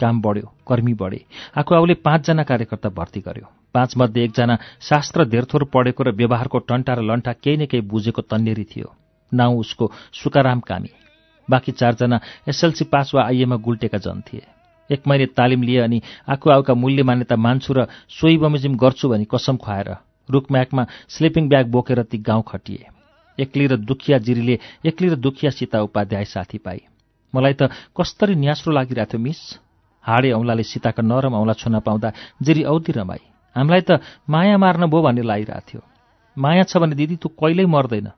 काम 0.00 0.20
बढ्यो 0.20 0.52
कर्मी 0.68 0.94
बढे। 0.94 1.24
आखु 1.56 1.74
आउले 1.74 1.94
पाँचजना 1.94 2.42
कार्यकर्ता 2.42 2.88
भर्ती 2.88 3.20
गर्यो। 3.20 3.48
पाँचमध्ये 3.74 4.24
एकजना 4.24 4.58
शास्त्र 4.80 5.24
धेरथोर 5.24 5.64
पढेको 5.64 6.02
र 6.02 6.10
व्यवहारको 6.12 6.58
टन्टा 6.58 6.94
र 6.94 7.02
लन्टा 7.02 7.32
केही 7.32 7.56
न 7.56 7.66
केही 7.66 7.88
बुझेको 7.88 8.22
तन्नेरी 8.22 8.64
थियो। 8.64 8.94
नाउँ 9.32 9.58
उसको 9.58 9.90
सुकाराम 10.12 10.60
कामी। 10.60 10.90
बाँकी 11.48 11.72
चारजना 11.72 12.20
एसएलसी 12.48 12.84
पास 12.84 13.12
वा 13.14 13.24
आइएमा 13.24 13.56
गुल्टेका 13.56 13.98
जन 13.98 14.20
थिए। 14.20 14.55
एक 14.90 15.06
महिने 15.06 15.26
तालिम 15.36 15.62
लिए 15.62 15.80
अनि 15.80 16.00
आकु 16.28 16.50
आउका 16.50 16.74
मूल्य 16.74 17.02
मान्यता 17.02 17.36
मान्छु 17.36 17.72
र 17.72 17.86
सोही 18.08 18.36
बमोजिम 18.38 18.76
गर्छु 18.76 19.08
भनी 19.08 19.26
कसम 19.30 19.56
खुवाएर 19.56 19.88
रुखम्याकमा 20.28 20.86
स्लिपिङ 21.08 21.48
ब्याग 21.48 21.66
बोकेर 21.70 22.02
ती 22.02 22.18
गाउँ 22.18 22.42
खटिए। 22.48 22.86
एक्ली 23.38 23.66
र 23.66 23.76
दुखिया 23.78 24.18
जिरीले 24.18 24.58
एक्ली 24.86 25.08
र 25.08 25.14
दुखिया 25.16 25.50
सीता 25.50 25.80
उपाध्याय 25.82 26.24
साथी 26.24 26.58
पाई 26.58 26.80
मलाई 27.34 27.54
त 27.60 27.70
कस्तरी 27.92 28.34
न्यास्रो 28.34 28.72
लागिरहेको 28.72 29.10
थियो 29.12 29.22
मिस। 29.22 29.40
हाडे 30.04 30.30
औँलाले 30.32 30.62
सीताका 30.62 31.02
नरम 31.02 31.34
औँला 31.34 31.52
छुन 31.52 31.78
पाउँदा 31.80 32.12
जिरी 32.42 32.62
औधी 32.64 32.92
रमाई। 32.92 33.22
हामीलाई 33.56 33.80
त 33.80 34.00
माया 34.30 34.56
मार्न 34.58 34.86
भो 34.86 35.02
भन्ने 35.02 35.22
लागिरहेको 35.22 35.66
थियो 35.68 35.82
माया 36.36 36.62
छ 36.64 36.76
भने 36.78 36.94
दिदी 36.94 37.16
तँ 37.16 37.34
कहिल्यै 37.34 37.66
मर्दैन। 37.66 38.08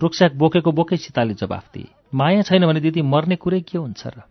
रुखस्याक 0.00 0.32
बोकेको 0.34 0.72
बोकै 0.72 0.96
सीताले 0.96 1.34
जवाफ 1.34 1.64
दिए। 1.74 1.92
माया 2.14 2.42
छैन 2.42 2.66
भने 2.66 2.80
दिदी 2.80 3.02
मर्ने 3.04 3.36
कुरै 3.36 3.60
के 3.60 3.78
हुन्छ 3.78 4.06
र? 4.06 4.24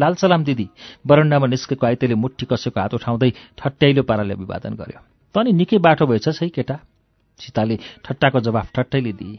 लाल 0.00 0.14
सलाम 0.14 0.44
दिदी 0.44 0.68
बरन्डामा 1.06 1.46
निस्केको 1.46 1.86
आइतेले 1.86 2.14
मुठी 2.14 2.46
कसेको 2.46 2.80
हात 2.80 2.94
उठाउँदै 2.94 3.30
ठट्याइलो 3.58 4.02
पाराले 4.02 4.34
अभिवादन 4.34 4.74
गर्यो। 4.74 5.00
तनी 5.34 5.52
निकै 5.52 5.78
बाटो 5.78 6.06
भएछ 6.06 6.28
है 6.42 6.48
केटा? 6.48 6.76
सीताले 7.40 7.76
ठट्टाको 8.04 8.40
जवाफ 8.40 8.72
ठट्टैले 8.74 9.12
दिए। 9.12 9.38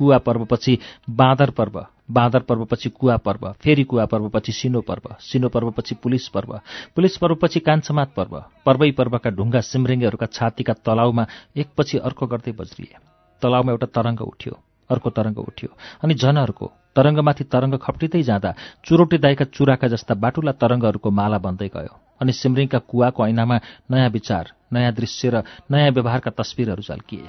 कुवा 0.00 0.18
पर्वपछि 0.18 0.78
बाँदर 1.10 1.50
पर्व 1.50 1.86
बाँदर 2.10 2.40
पर्वपछि 2.40 2.88
कुवा 2.90 3.16
पर्व 3.16 3.52
फेरि 3.62 3.84
कुवा 3.84 4.04
पर्वपछि 4.06 4.52
सिनो 4.52 4.80
पर्व 4.80 5.14
सिनो 5.20 5.48
पर्वपछि 5.48 5.94
पुलिस 5.94 6.28
पर्व 6.28 6.60
पुलिस 6.96 7.16
पर्वपछि 7.16 7.60
कान्छमात 7.60 8.12
पर्व 8.16 8.44
पर्वै 8.66 8.90
पर्वका 8.90 9.30
ढुङ्गा 9.30 9.60
सिमरेङ्गेहरूका 9.60 10.26
छातीका 10.26 10.72
तलाउमा 10.72 11.26
एकपछि 11.56 11.98
अर्को 11.98 12.26
गर्दै 12.26 12.52
बज्रिए। 12.52 12.96
तलाउमा 13.42 13.72
एउटा 13.72 13.86
तरङ्ग 13.96 14.20
उठ्यो 14.22 14.54
अर्को 14.90 15.10
तरङ्ग 15.10 15.38
उठ्यो 15.38 15.68
अनि 16.02 16.14
जनहरूको 16.14 16.66
तरङ्गमाथि 16.96 17.44
तरङ्ग 17.44 17.74
खप्टिँदै 17.82 18.22
जाँदा 18.22 18.50
चुरोटे 18.84 19.18
दाइका 19.18 19.44
चुराका 19.54 19.88
जस्ता 19.88 20.14
बाटुला 20.14 20.52
तरङ्गहरूको 20.52 21.10
माला 21.10 21.38
बन्दै 21.38 21.68
गयो 21.68 21.94
अनि 22.20 22.32
सिमरिङका 22.32 22.78
कुवाको 22.90 23.26
ऐनामा 23.26 23.56
नयाँ 23.90 24.10
विचार 24.10 24.44
नयाँ 24.72 24.92
दृश्य 24.92 25.30
र 25.30 25.36
नयाँ 25.70 25.90
व्यवहारका 25.90 26.30
तस्विरहरू 26.30 26.82
झल्किए। 26.82 27.28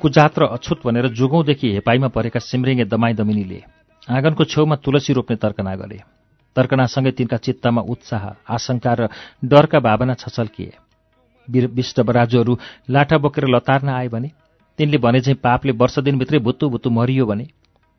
कुजात 0.00 0.38
र 0.38 0.42
अछुत 0.46 0.78
भनेर 0.84 1.08
जुगौँदेखि 1.08 1.72
हेपाईमा 1.72 2.08
परेका 2.08 2.40
सिमरिङे 2.40 2.84
दमाई 2.84 3.12
दमिनीले 3.12 3.60
आँगनको 4.08 4.44
छेउमा 4.44 4.76
तुलसी 4.76 5.12
रोप्ने 5.12 5.36
तर्कना 5.36 5.74
गरे। 5.76 6.00
तर्कनासँगै 6.56 7.10
तिनका 7.10 7.36
चित्तमा 7.36 7.82
उत्साह 7.84 8.24
आशंका 8.48 8.92
र 8.94 9.08
डरका 9.44 9.78
भावना 9.80 10.14
छछल्किए। 10.14 10.72
विष्ट 11.48 12.00
बराजुहरू 12.00 12.56
लाठा 12.90 13.18
बोकेर 13.18 13.46
लतार्न 13.46 13.88
आए 13.88 14.08
भने 14.08 14.30
तिनले 14.78 14.98
भने 14.98 15.20
चाहिँ 15.20 15.38
पापले 15.38 15.72
वर्ष 15.72 15.98
दिनभित्रै 15.98 16.38
भुत्तु 16.38 16.68
भुत्तु 16.70 16.90
मरियो 16.90 17.26
भने 17.26 17.46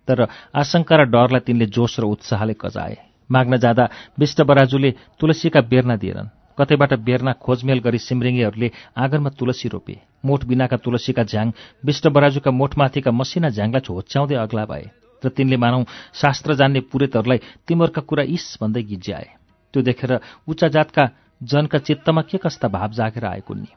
तर 0.07 0.27
आशंका 0.55 0.95
र 0.95 1.03
डरलाई 1.05 1.39
तिनले 1.43 1.65
जोस 1.67 1.99
र 1.99 2.03
उत्साहले 2.05 2.53
कजाए। 2.55 2.97
माग्न 3.29 3.57
जाँदा 3.57 3.89
विष्ट 4.19 4.41
बराजुले 4.41 4.91
तुलसीका 5.19 5.61
बेर्ना 5.61 5.95
दिएनन्। 5.95 6.31
कतैबाट 6.57 6.93
बेर्ना 7.03 7.31
खोजमेल 7.35 7.79
गरी 7.79 7.99
सिमरिङ्गीहरूले 7.99 8.71
आँगनमा 8.97 9.29
तुलसी 9.29 9.69
रोपे। 9.69 9.95
मोठ 10.25 10.45
बिनाका 10.45 10.77
तुलसीका 10.77 11.23
झ्याङ 11.23 11.51
विष्ट 11.85 12.07
बराजुका 12.07 12.51
मोठमाथिका 12.51 13.11
मसिना 13.11 13.49
झ्याङलाई 13.49 13.85
होच्याउँदै 13.89 14.35
अग्ला 14.35 14.65
भए। 14.65 14.87
र 15.21 15.29
तिनले 15.29 15.57
मानौ 15.57 15.83
शास्त्र 16.13 16.53
जान्ने 16.55 16.79
पुरेतहरूलाई 16.91 17.39
तिमीहरूका 17.67 18.01
कुरा 18.01 18.23
इस 18.29 18.57
भन्दै 18.61 18.83
गिज्याए। 18.83 19.27
त्यो 19.73 19.81
देखेर 19.83 20.11
उच्च 20.47 20.63
जातका 20.65 21.09
जनका 21.41 21.77
चित्तमा 21.79 22.21
के 22.21 22.37
कस्ता 22.37 22.67
भाव 22.67 22.91
जागेर 22.93 23.25
आएको 23.25 23.53
नि 23.53 23.69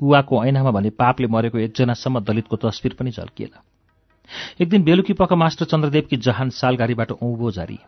कुवाको 0.00 0.44
ऐनामा 0.44 0.70
भने 0.70 0.90
पापले 0.92 1.26
मरेको 1.26 1.58
एकजनासम्म 1.58 2.20
दलितको 2.20 2.56
तस्विर 2.58 2.94
पनि 2.98 3.10
झल्किएन 3.10 3.52
एक 4.60 4.68
दिन 4.68 4.82
बेलुकी 4.82 5.12
पख 5.12 5.32
मास्टर 5.34 5.64
चन्द्रदेवकी 5.70 6.16
जहान 6.16 6.50
सालगाडीबाट 6.50 7.12
औँबो 7.12 7.50
झरी। 7.50 7.78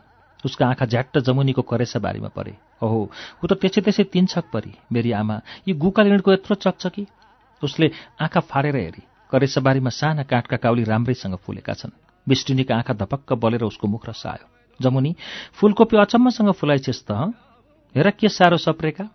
उसका 0.45 0.67
आँखा 0.67 0.85
झ्याट्ट 0.85 1.17
जमुनीको 1.25 1.61
करेसा 1.61 1.99
बारीमा 1.99 2.29
परे। 2.29 2.53
ओहो 2.79 3.09
ऊ 3.43 3.45
त 3.49 3.57
त्यसै 3.57 3.81
त्यसै 3.81 4.03
तिन 4.13 4.25
छक 4.29 4.45
परी 4.53 4.71
मेरी 4.93 5.11
आमा। 5.11 5.41
यी 5.67 5.73
गुका 5.73 6.03
लिँडको 6.03 6.33
यत्रो 6.33 6.55
चकचकी 6.55 7.07
उसले 7.61 7.91
आँखा 8.21 8.39
फाडेर 8.45 8.75
हेरी। 8.77 9.03
करेसाबारीमा 9.31 9.89
साना 9.89 10.23
काठका 10.23 10.57
काउली 10.61 10.83
राम्रैसँग 10.85 11.35
फुलेका 11.41 11.73
छन्। 11.73 11.97
बिष्टिनीका 12.27 12.75
आँखा 12.75 12.93
धपक्क 12.93 13.33
बलेर 13.33 13.63
उसको 13.63 13.87
मुख 13.87 14.09
रसायो। 14.09 14.45
जमुनी 14.79 15.15
फुलकोपी 15.57 15.97
अचम्मसँग 15.97 16.51
फुलाइछेस् 16.53 17.05
त 17.07 17.33
हेर 17.95 18.09
के 18.11 18.29
साह्रो 18.29 18.57
सप्रेका? 18.57 19.05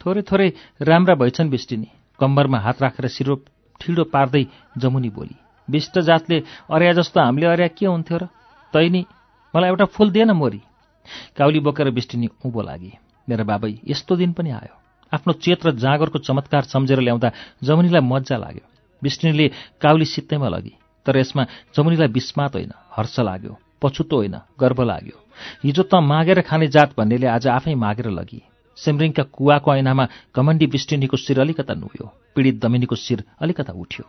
थोरै 0.00 0.22
थोरै 0.22 0.48
राम्रा 0.80 1.14
भएछन् 1.14 1.50
बिष्टिनी। 1.50 1.88
कम्बरमा 2.20 2.58
हात 2.58 2.82
राखेर 2.82 3.06
सिरो 3.08 3.34
ठिडो 3.80 4.04
पार्दै 4.08 4.44
जमुनी 4.78 5.10
बोली 5.10 5.36
विष्ट 5.68 5.98
जातले 6.00 6.42
अर्या 6.70 6.92
जस्तो 6.92 7.20
हामीले 7.20 7.46
अर्या 7.46 7.68
के 7.68 7.86
हुन्थ्यो 7.86 8.18
र? 8.18 8.24
तैनी 8.72 9.04
मलाई 9.54 9.68
एउटा 9.70 9.84
फुल 9.94 10.10
दिएन 10.10 10.30
मोरी। 10.32 10.60
काउली 11.36 11.60
बोकेर 11.60 11.90
बिष्टिनी 11.90 12.28
उँभो 12.44 12.62
लागि 12.62 12.92
मेरा 13.28 13.44
बाबै 13.44 13.72
यस्तो 13.84 14.16
दिन 14.16 14.32
पनि 14.32 14.50
आयो। 14.50 14.74
आफ्नो 15.12 15.32
चेत 15.34 15.66
र 15.66 15.70
जाँगरको 15.76 16.18
चमत्कार 16.18 16.62
सम्झेर 16.64 17.00
ल्याउँदा 17.00 17.30
जमुनीलाई 17.62 18.02
मजा 18.02 18.36
लाग्यो। 18.36 18.64
बिष्टिनीले 19.02 19.46
काउली 19.80 20.04
सित्तैमा 20.04 20.48
लगी 20.48 20.74
तर 21.06 21.16
यसमा 21.16 21.42
जमुनीलाई 21.76 22.08
विस्मात 22.08 22.52
होइन 22.54 22.72
हर्ष 22.96 23.16
लाग्यो 23.20 23.52
पछुतो 23.82 24.16
होइन 24.16 24.36
गर्व 24.60 24.82
लाग्यो। 24.82 25.16
हिजो 25.64 25.82
त 25.82 25.94
मागेर 26.02 26.40
खाने 26.42 26.66
जात 26.68 26.90
भन्नेले 26.98 27.26
आज 27.26 27.46
आफै 27.48 27.74
मागेर 27.76 28.08
लगी। 28.10 28.40
सिमरिङका 28.78 29.22
कुवाको 29.32 29.74
ऐनामा 29.74 30.04
कमण्डी 30.34 30.66
बिष्टिनीको 30.66 31.16
शिर 31.16 31.40
अलिकता 31.40 31.74
नुयो 31.74 32.06
पीडित 32.34 32.56
दमिनीको 32.60 32.96
शिर 32.96 33.24
अलिकता 33.40 33.72
उठ्यो। 33.72 34.04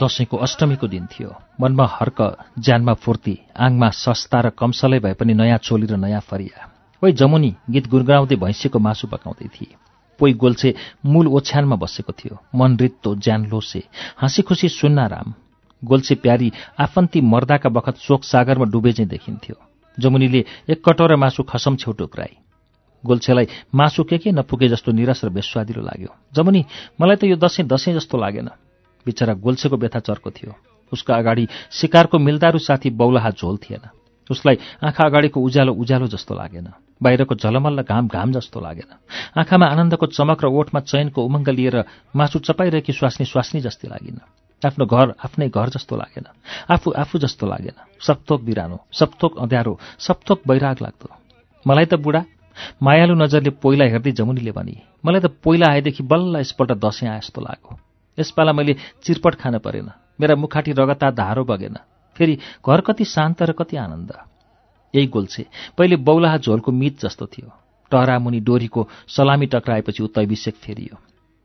दसैँको 0.00 0.36
अष्टमीको 0.36 0.86
दिन 0.88 1.06
थियो। 1.06 1.30
मनमा 1.60 1.86
हर्क 1.92 2.20
ज्यानमा 2.58 2.94
फुर्ती 2.94 3.38
आङमा 3.56 3.88
सस्ता 3.94 4.40
र 4.40 4.50
कमसलै 4.50 4.98
भए 4.98 5.14
पनि 5.14 5.34
नयाँ 5.34 5.58
चोली 5.58 5.86
र 5.86 5.96
नयाँ 5.96 6.20
फरिया। 6.20 6.58
ओइ 7.02 7.12
जमुनी 7.12 7.54
गीत 7.70 7.86
गुनगुनाउँदै 7.88 8.36
भैँसीको 8.36 8.78
मासु 8.78 9.06
पकाउँदै 9.06 9.48
थिए। 9.48 9.76
पोइ 10.20 10.32
गोल्छे 10.32 10.74
मूल 11.04 11.26
ओछ्यानमा 11.28 11.76
बसेको 11.76 12.12
थियो। 12.12 12.34
मन 12.54 12.76
रित्तो 12.76 13.14
ज्यान 13.16 13.46
लोसे। 13.46 13.82
हाँसी 14.16 14.42
खुसी 14.42 14.68
सुन्ना 14.68 15.06
राम। 15.06 15.32
गोल्छे 15.82 16.14
प्यारी 16.14 16.52
आफन्ती 16.78 17.20
मर्दाका 17.20 17.68
बखत 17.68 17.96
शोक 17.98 18.24
सागरमा 18.24 18.64
डुबे 18.64 18.92
चाहिँ 18.92 19.08
देखिन्थ्यो। 19.08 19.56
जमुनीले 19.98 20.44
एक 20.68 20.84
कटोरा 20.84 21.16
मासु 21.16 21.42
खसम 21.42 21.76
छेउ 21.76 21.92
टोक्राई 21.92 22.36
गोल्छेलाई 23.04 23.46
मासु 23.74 24.04
के 24.04 24.18
के 24.18 24.32
नपुगे 24.32 24.68
जस्तो 24.68 24.92
निरस 24.92 25.24
र 25.24 25.28
बेस्वादिलो 25.28 25.82
लाग्यो। 25.82 26.10
जमुनी 26.34 26.64
मलाई 27.00 27.16
त 27.16 27.24
यो 27.24 27.36
दसैँ 27.36 27.66
दसैँ 27.66 27.94
जस्तो 27.96 28.18
लागेन। 28.18 28.48
बिचरा 29.06 29.34
गोल्छेको 29.34 29.76
व्यथा 29.76 30.00
चर्को 30.00 30.30
थियो। 30.30 30.54
उसको 30.92 31.12
अगाडि 31.12 31.48
शिकारको 31.70 32.18
मिलदारू 32.18 32.58
साथी 32.58 32.90
बौलाहा 32.90 33.30
झोल 33.30 33.56
थिएन। 33.56 33.84
उसलाई 34.30 34.58
आँखा 34.84 35.04
अगाडिको 35.04 35.40
उज्यालो 35.40 35.72
उज्यालो 35.74 36.06
जस्तो 36.06 36.34
लागेन। 36.34 36.68
बाहिरको 37.02 37.34
झलमल्ल 37.34 37.82
घाम 37.82 38.08
घाम 38.08 38.32
जस्तो 38.32 38.60
लागेन। 38.60 38.90
आँखामा 39.38 39.66
आनन्दको 39.66 40.06
चमक 40.06 40.44
र 40.44 40.46
ओठमा 40.46 40.80
चयनको 40.80 41.24
उमङ्ग 41.24 41.48
लिएर 41.48 41.76
मासु 42.14 42.38
चपाइरहेकी 42.38 42.92
स्वास्नी 42.92 43.26
स्वास्नी 43.26 43.60
जस्तै 43.60 43.88
लागिन। 43.88 44.18
आफ्नो 44.62 44.86
घर 44.86 45.14
आफ्नै 45.24 45.48
घर 45.48 45.68
जस्तो 45.74 45.96
लागेन। 45.96 46.26
आफू 46.70 46.90
आफू 46.92 47.18
जस्तो 47.18 47.46
लागेन। 47.46 47.76
सप्थोक 47.98 48.40
बिरानो 48.42 48.78
सप्थोक 48.92 49.38
अँध्यारो 49.38 49.78
सप्थोक 49.98 50.40
बैराग 50.46 50.76
लाग्दो। 50.82 51.08
मलाई 51.66 51.86
त 51.90 51.94
बुढा 51.98 52.22
मायालु 52.82 53.14
नजरले 53.14 53.50
पहिला 53.58 53.84
हेर्दै 53.90 54.12
जमुनीले 54.12 54.52
भनी 54.52 54.76
मलाई 55.02 55.20
त 55.20 55.26
पहिला 55.42 55.66
आएदेखि 55.74 56.02
बल्ल 56.06 56.40
यसपल्ट 56.40 56.72
दसैँ 56.78 57.08
आए 57.08 57.18
जस्तो 57.18 57.40
लाग्यो। 57.40 57.89
यसपाला 58.20 58.52
मैले 58.52 58.76
चिरपट 59.02 59.34
खान 59.34 59.58
परेन। 59.58 59.90
मेरा 60.20 60.34
मुखाटी 60.36 60.72
रगता 60.72 61.10
धारो 61.10 61.44
बगेन। 61.44 61.76
फेरि 62.16 62.38
घर 62.68 62.80
कति 62.80 63.04
शान्त 63.04 63.42
र 63.42 63.52
कति 63.52 63.76
आनन्द। 63.76 64.12
यही 64.94 65.06
गोल्छे। 65.06 65.46
पहिले 65.78 65.96
बौलाहा 65.96 66.36
झोलको 66.36 66.72
मित 66.72 67.00
जस्तो 67.00 67.26
थियो। 67.26 67.52
टहरामुनि 67.90 68.40
डोरीको 68.40 68.88
सलामी 69.08 69.46
टक्राएपछि 69.46 70.02
ऊ 70.02 70.06
तैविषेक 70.06 70.54
फेरियो। 70.54 70.98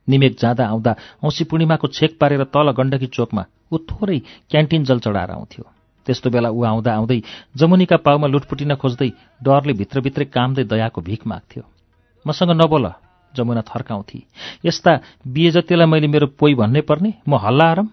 निमेक 0.10 0.38
जाँदा 0.38 0.66
आउँदा 0.68 0.96
औँसी 1.24 1.44
पूर्णिमाको 1.44 1.88
छेक 1.88 2.18
पारेर 2.20 2.44
तल 2.44 2.72
गण्डकी 2.72 3.08
चोकमा 3.08 3.46
ऊ 3.72 3.78
थोरै 3.78 4.20
क्यान्टिन 4.50 4.84
जल 4.84 5.00
चढाएर 5.00 5.32
आउँथ्यो। 5.32 5.64
त्यस्तो 6.06 6.30
बेला 6.30 6.50
ऊ 6.50 6.64
आउँदा 6.64 6.94
आउँदै 6.94 7.22
जमुनीका 7.56 7.98
पाउमा 7.98 8.28
लुटपुटिन 8.28 8.76
खोज्दै 8.76 9.10
डरले 9.44 9.74
भित्रभित्रै 9.74 10.26
कामदै 10.26 10.64
दयाको 10.64 11.02
भिख 11.02 11.28
माग्थ्यो। 11.28 11.64
मसँग 12.28 12.52
नबोल। 12.62 13.05
जमुना 13.36 13.62
थर्काउँथे 13.66 14.20
यस्ता 14.66 15.00
बिहे 15.28 15.52
जतिलाई 15.52 15.88
मैले 15.88 16.08
मेरो 16.08 16.28
पोइ 16.40 16.56
भन्नै 16.56 16.82
पर्ने 16.82 17.14
म 17.28 17.36
हल्ला 17.44 17.66
आरम 17.72 17.90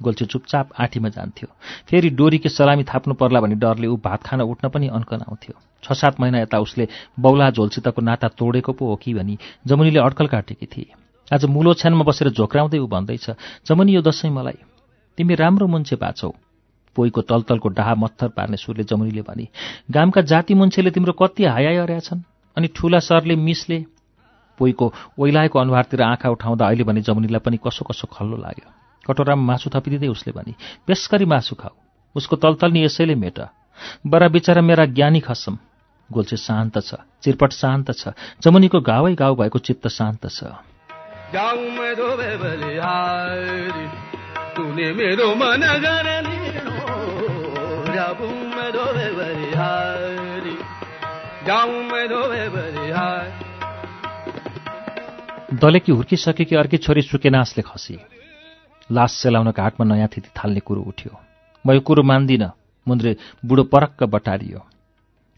गोल्छे 0.00 0.24
चुपचाप 0.26 0.70
आँटीमा 0.80 1.08
जान्थ्यो। 1.08 1.48
फेरि 1.88 2.08
डोरीके 2.10 2.48
सलामी 2.48 2.84
थाप्नु 2.84 3.14
पर्ला 3.14 3.40
भने 3.40 3.54
डरले 3.56 3.86
ऊ 3.86 3.96
भात 4.04 4.22
खान 4.26 4.40
उठ्न 4.42 4.68
पनि 4.68 4.88
अन्कन 4.90 5.20
आउँथ्यो 5.22 5.54
छ 5.82 5.92
सात 5.94 6.20
महिना 6.20 6.38
यता 6.40 6.58
उसले 6.58 6.88
बौला 7.20 7.50
झोलसितको 7.50 8.02
नाता 8.02 8.28
तोडेको 8.34 8.72
पो 8.72 8.86
हो 8.86 8.96
कि 8.96 9.14
भनी 9.14 9.38
जमुनीले 9.66 10.00
अड्कल 10.00 10.26
काटेकी 10.26 10.66
थिए। 10.66 10.92
आज 11.28 11.44
मुलो 11.46 11.74
छ्यानमा 11.74 12.04
बसेर 12.04 12.30
झोक्राउँदै 12.30 12.78
ऊ 12.78 12.86
भन्दैछ 12.86 13.30
जमुनी 13.66 13.94
यो 13.94 14.02
दसैँ 14.02 14.30
मलाई। 14.30 14.58
तिमी 15.18 15.34
राम्रो 15.34 15.66
मुन्छे 15.66 15.96
बाछौ 15.96 16.30
पोइको 16.96 17.20
तलतलको 17.22 17.68
डाहा 17.70 17.94
मत्थर 17.94 18.28
पार्ने 18.28 18.56
सुरले 18.56 18.84
जमुनीले 18.84 19.22
भने 19.22 19.46
गामका 19.90 20.20
जाति 20.22 20.54
मुन्छेले 20.54 20.90
तिम्रो 20.90 21.12
कति 21.12 21.44
अर्या 21.46 21.98
छन्। 22.00 22.22
अनि 22.56 22.68
ठुला 22.76 22.98
सरले 23.00 23.36
मिसले 23.38 23.78
पोइको 24.58 24.92
ओइलाएको 25.18 25.58
अनुहारतिर 25.58 26.02
आँखा 26.02 26.30
उठाउँदा 26.30 26.66
अहिले 26.66 26.84
भने 26.84 27.00
जमुनीलाई 27.00 27.40
पनि 27.40 27.56
कसो 27.56 27.84
कसो 27.84 28.08
खल्लो 28.12 28.36
लाग्यो। 28.36 28.72
कटोरामा 29.06 29.42
मासु 29.42 29.70
थपिदिँदै 29.74 30.08
उसले 30.08 30.32
भने 30.32 30.54
बेसकरी 30.88 31.24
मासु 31.24 31.54
खाऊ। 31.54 31.76
उसको 32.16 32.36
तलतल्नी 32.36 32.84
यसैले 32.84 33.14
मेट। 33.14 33.40
बरा 34.06 34.28
बिचरा 34.28 34.62
मेरा 34.62 34.84
ज्ञानी 34.84 35.20
खसम। 35.20 35.58
गोल्छे 36.12 36.36
शान्त 36.36 36.78
छ 36.78 36.94
चिरपट 37.22 37.52
शान्त 37.52 37.92
छ। 37.92 38.08
जमुनीको 38.42 38.80
गावै 38.80 39.14
गाउँ 39.14 39.36
भएको 39.36 39.58
चित्त 39.58 39.88
शान्त 39.88 40.26
छ। 40.26 40.44
दलेकी 55.54 55.92
हुर्किसकेकी 55.92 56.56
अर्की 56.56 56.76
छोरी 56.76 57.02
सुकेनासले 57.02 57.62
खसी। 57.62 57.98
लास 58.92 59.12
सेलाउन 59.12 59.50
घाटमा 59.50 59.84
नयाँ 59.86 60.08
थिति 60.08 60.30
थाल्ने 60.36 60.60
कुरो 60.60 60.82
उठ्यो। 60.82 61.12
म 61.66 61.72
यो 61.72 61.80
कुरो 61.80 62.02
मान्दिनँ 62.02 62.50
मुन्द्रे 62.88 63.16
बुढो 63.44 63.62
परक्क 63.62 64.02
बटारियो। 64.04 64.60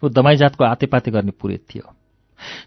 ऊ 0.02 0.08
दमाई 0.08 0.36
आतेपाते 0.64 1.10
गर्ने 1.10 1.30
पुरेत 1.30 1.64
थियो। 1.68 1.84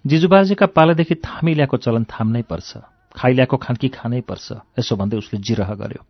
जिजुबाजेका 0.07 0.65
पालादेखि 0.65 1.15
थामी 1.15 1.53
ल्याएको 1.53 1.77
चलन 1.77 2.03
थाम्नै 2.03 2.41
पर्छ। 2.41 2.77
खाइल्याएको 3.15 3.57
खान्की 3.57 3.89
खानै 3.89 4.21
पर्छ 4.21 4.47
यसो 4.79 4.95
भन्दै 4.95 5.17
उसले 5.17 5.39
जिरह 5.41 5.73
गर्यो। 5.73 6.05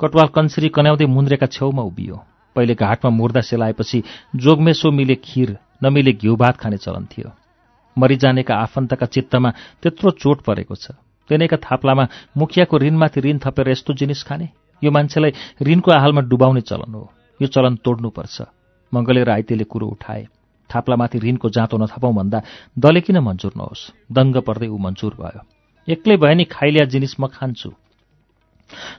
कटवाल 0.00 0.26
कन्सरी 0.26 0.68
कन्याउँदै 0.68 1.06
मुन्द्रेका 1.06 1.46
छेउमा 1.46 1.82
उभियो। 1.82 2.16
पहिले 2.56 2.74
घाटमा 2.74 3.10
मुर्दा 3.10 3.40
सेलाएपछि 3.40 4.02
जोगमेसो 4.36 4.90
मिले 4.90 5.14
खिर 5.14 5.58
नमिले 5.82 6.12
घिउ 6.12 6.36
भात 6.36 6.56
खाने 6.56 6.76
चलन 6.76 7.06
थियो। 7.10 7.30
मरिजानेका 7.98 8.54
आफन्तका 8.54 9.06
चित्तमा 9.06 9.50
त्यत्रो 9.82 10.10
चोट 10.10 10.40
परेको 10.40 10.74
छ। 10.74 10.90
तेनैका 11.28 11.56
थाप्लामा 11.56 12.04
मुखियाको 12.36 12.78
ऋणमाथि 12.78 13.20
ऋण 13.20 13.38
थपेर 13.38 13.68
यस्तो 13.68 13.94
जिनिस 13.94 14.22
खाने? 14.22 14.48
यो 14.84 14.90
मान्छेलाई 14.90 15.32
ऋणको 15.62 15.90
आहालमा 15.90 16.20
डुबाउने 16.20 16.60
चलन 16.60 16.94
हो। 16.94 17.12
यो 17.42 17.48
चलन 17.48 17.76
तोड्नुपर्छ। 17.76 18.42
मङ्गले 18.94 19.24
र 19.24 19.30
आइतेले 19.30 19.64
कुरो 19.64 19.86
उठाए। 19.86 20.26
थाप्लामाथि 20.74 21.18
ऋणको 21.18 21.50
जाँतो 21.50 21.76
नथपाउँ 21.78 22.14
भन्दा 22.14 22.42
दले 22.78 23.00
किन 23.00 23.18
मन्जुर 23.18 23.52
नहोस्? 23.56 24.12
दङ्ग 24.12 24.36
पर्दै 24.36 24.68
ऊ 24.68 24.78
मन्जुर 24.78 25.14
भयो। 25.14 25.40
एक्लै 25.92 26.16
भए 26.16 26.34
नि 26.34 26.44
खाइल्या 26.44 26.84
जिनिस 26.84 27.20
म 27.20 27.26
खान्छु। 27.26 27.70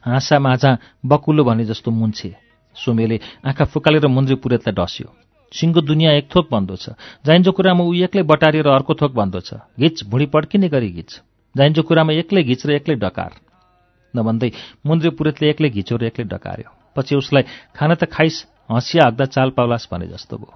हाँसा 0.06 0.40
माझा 0.40 0.78
बकुलो 1.06 1.44
भने 1.44 1.66
जस्तो 1.66 1.92
मुन्छे। 1.92 2.36
सोमेले 2.76 3.20
आँखा 3.46 3.66
फुकालेर 3.66 4.08
मुन्द्री 4.08 4.36
पुरेतलाई 4.36 4.76
डस्यो। 4.76 5.25
सिङ्गो 5.56 5.82
दुनियाँ 5.82 6.14
एक 6.14 6.28
थोक 6.36 6.46
बन्दो 6.52 6.76
छ। 6.76 7.00
जाइन्जो 7.26 7.52
कुरामा 7.52 7.84
ऊ 7.84 7.94
एक्लै 8.06 8.24
बटारिएर 8.24 8.68
अर्को 8.68 8.94
थोक 8.94 9.12
बन्दो 9.14 9.40
छ। 9.40 9.64
घिच 9.80 10.04
भुँडी 10.04 10.26
पड्किने 10.34 10.70
गरी 10.70 10.90
घिच। 10.92 11.12
जाइन्जो 11.56 11.82
कुरामा 11.84 12.14
एक्लै 12.14 12.44
घिच 12.44 12.66
र 12.66 12.72
एक्लै 12.80 12.96
डकार। 12.96 13.32
नभन्दै 14.14 14.52
मुन्द्री 14.86 15.10
पुरेतले 15.16 15.50
एक्लै 15.50 15.70
घिचो 15.70 15.96
र 15.98 16.04
एक्लै 16.12 16.26
डकार्यो। 16.28 16.70
पछि 16.96 17.16
उसलाई 17.16 17.44
खाना 17.76 17.96
त 17.96 18.08
खाइस 18.08 18.46
हँसिया 18.72 19.06
हग्दा 19.08 19.26
चाल 19.26 19.50
पाउलास 19.56 19.88
भने 19.92 20.08
जस्तो 20.08 20.38
भयो। 20.38 20.54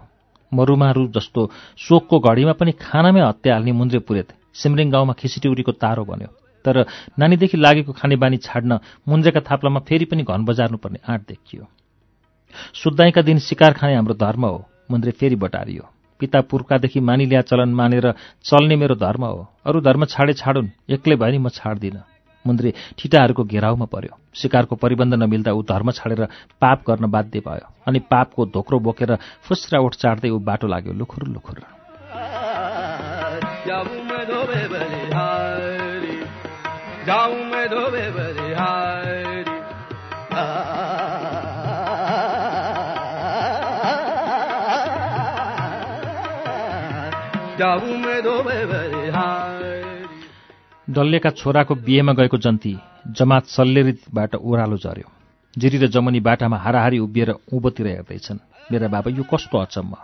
मरुमारु 0.52 1.08
जस्तो 1.16 1.42
शोकको 1.78 2.20
घडीमा 2.20 2.54
पनि 2.60 2.72
खानामै 2.74 3.22
हत्या 3.22 3.54
हाल्ने 3.54 3.72
मुन्द्रे 3.72 4.00
पुरेत। 4.00 4.34
सिमरिङ 4.54 4.90
गाउँमा 4.92 5.14
खिसिटिउरीको 5.14 5.72
तारो 5.78 6.04
बन्यो। 6.04 6.30
तर 6.66 6.86
नानीदेखि 7.20 7.58
लागेको 7.58 7.92
खानेबानी 7.94 8.38
छाड्न 8.38 8.80
मुन्द्रेका 9.08 9.40
थाप्लामा 9.46 9.80
फेरि 9.88 10.06
पनि 10.06 10.24
घन 10.24 10.44
बजार्नुपर्ने 10.46 11.00
आँट 11.08 11.22
देखियो। 11.28 11.64
सुत्दाईका 12.74 13.22
दिन 13.22 13.40
शिकार 13.40 13.74
खाने 13.74 13.96
हाम्रो 13.96 14.14
धर्म 14.16 14.46
हो। 14.46 14.60
मुन्द्रे 14.90 15.12
फेरि 15.12 15.36
बटारियो। 15.36 15.84
पिता 16.20 16.40
पुर्खादेखि 16.42 17.00
मानिल्या 17.00 17.42
चलन 17.42 17.74
मानेर 17.74 18.12
चल्ने 18.44 18.76
मेरो 18.76 18.96
धर्म 18.98 19.24
हो। 19.26 19.48
अरू 19.66 19.82
धर्म 19.82 20.06
छाडे 20.06 20.34
छाडुन् 20.34 20.70
एक्लै 20.90 21.16
भयो 21.16 21.32
नि 21.32 21.38
म 21.38 21.50
छाड्दिनँ। 21.50 22.04
मुन्द्रे 22.46 22.74
ठिटाहरूको 22.98 23.44
घेराउमा 23.44 23.86
पर्यो। 23.86 24.18
शिकारको 24.34 24.76
परिबन्ध 24.76 25.14
नमिल्दा 25.14 25.52
ऊ 25.52 25.62
धर्म 25.64 25.92
छाडेर 25.92 26.26
पाप 26.62 26.80
गर्न 26.88 27.06
बाध्य 27.12 27.40
भयो 27.40 27.68
अनि 27.88 28.00
पापको 28.12 28.46
धोक्रो 28.46 28.80
बोकेर 28.80 29.16
फुस्रा 29.44 29.80
उठ 29.80 29.94
चाड्दै 29.96 30.30
ऊ 30.30 30.40
बाटो 30.40 30.68
लाग्यो 30.68 30.94
लुखुर 30.94 31.28
लुखुर। 31.28 31.58
डल्लेका 50.90 51.30
छोराको 51.30 51.76
बिहेमा 51.76 52.14
गएको 52.14 52.38
जन्ती 52.38 52.78
जमात 53.08 53.46
सल्लेरीबाट 53.46 54.36
ओह्रालो 54.36 54.78
झऱ्यो। 54.78 55.12
जिरी 55.58 55.78
र 55.78 55.88
जमुनी 55.88 56.20
बाटामा 56.20 56.58
हाराहारी 56.58 57.00
उभिएर 57.00 57.30
उँभोतिर 57.30 57.88
हेर्दैछन्। 57.88 58.40
मेरा 58.72 58.88
बाबा 58.88 59.12
यो 59.12 59.24
कस्तो 59.24 59.58
अचम्म। 59.58 59.96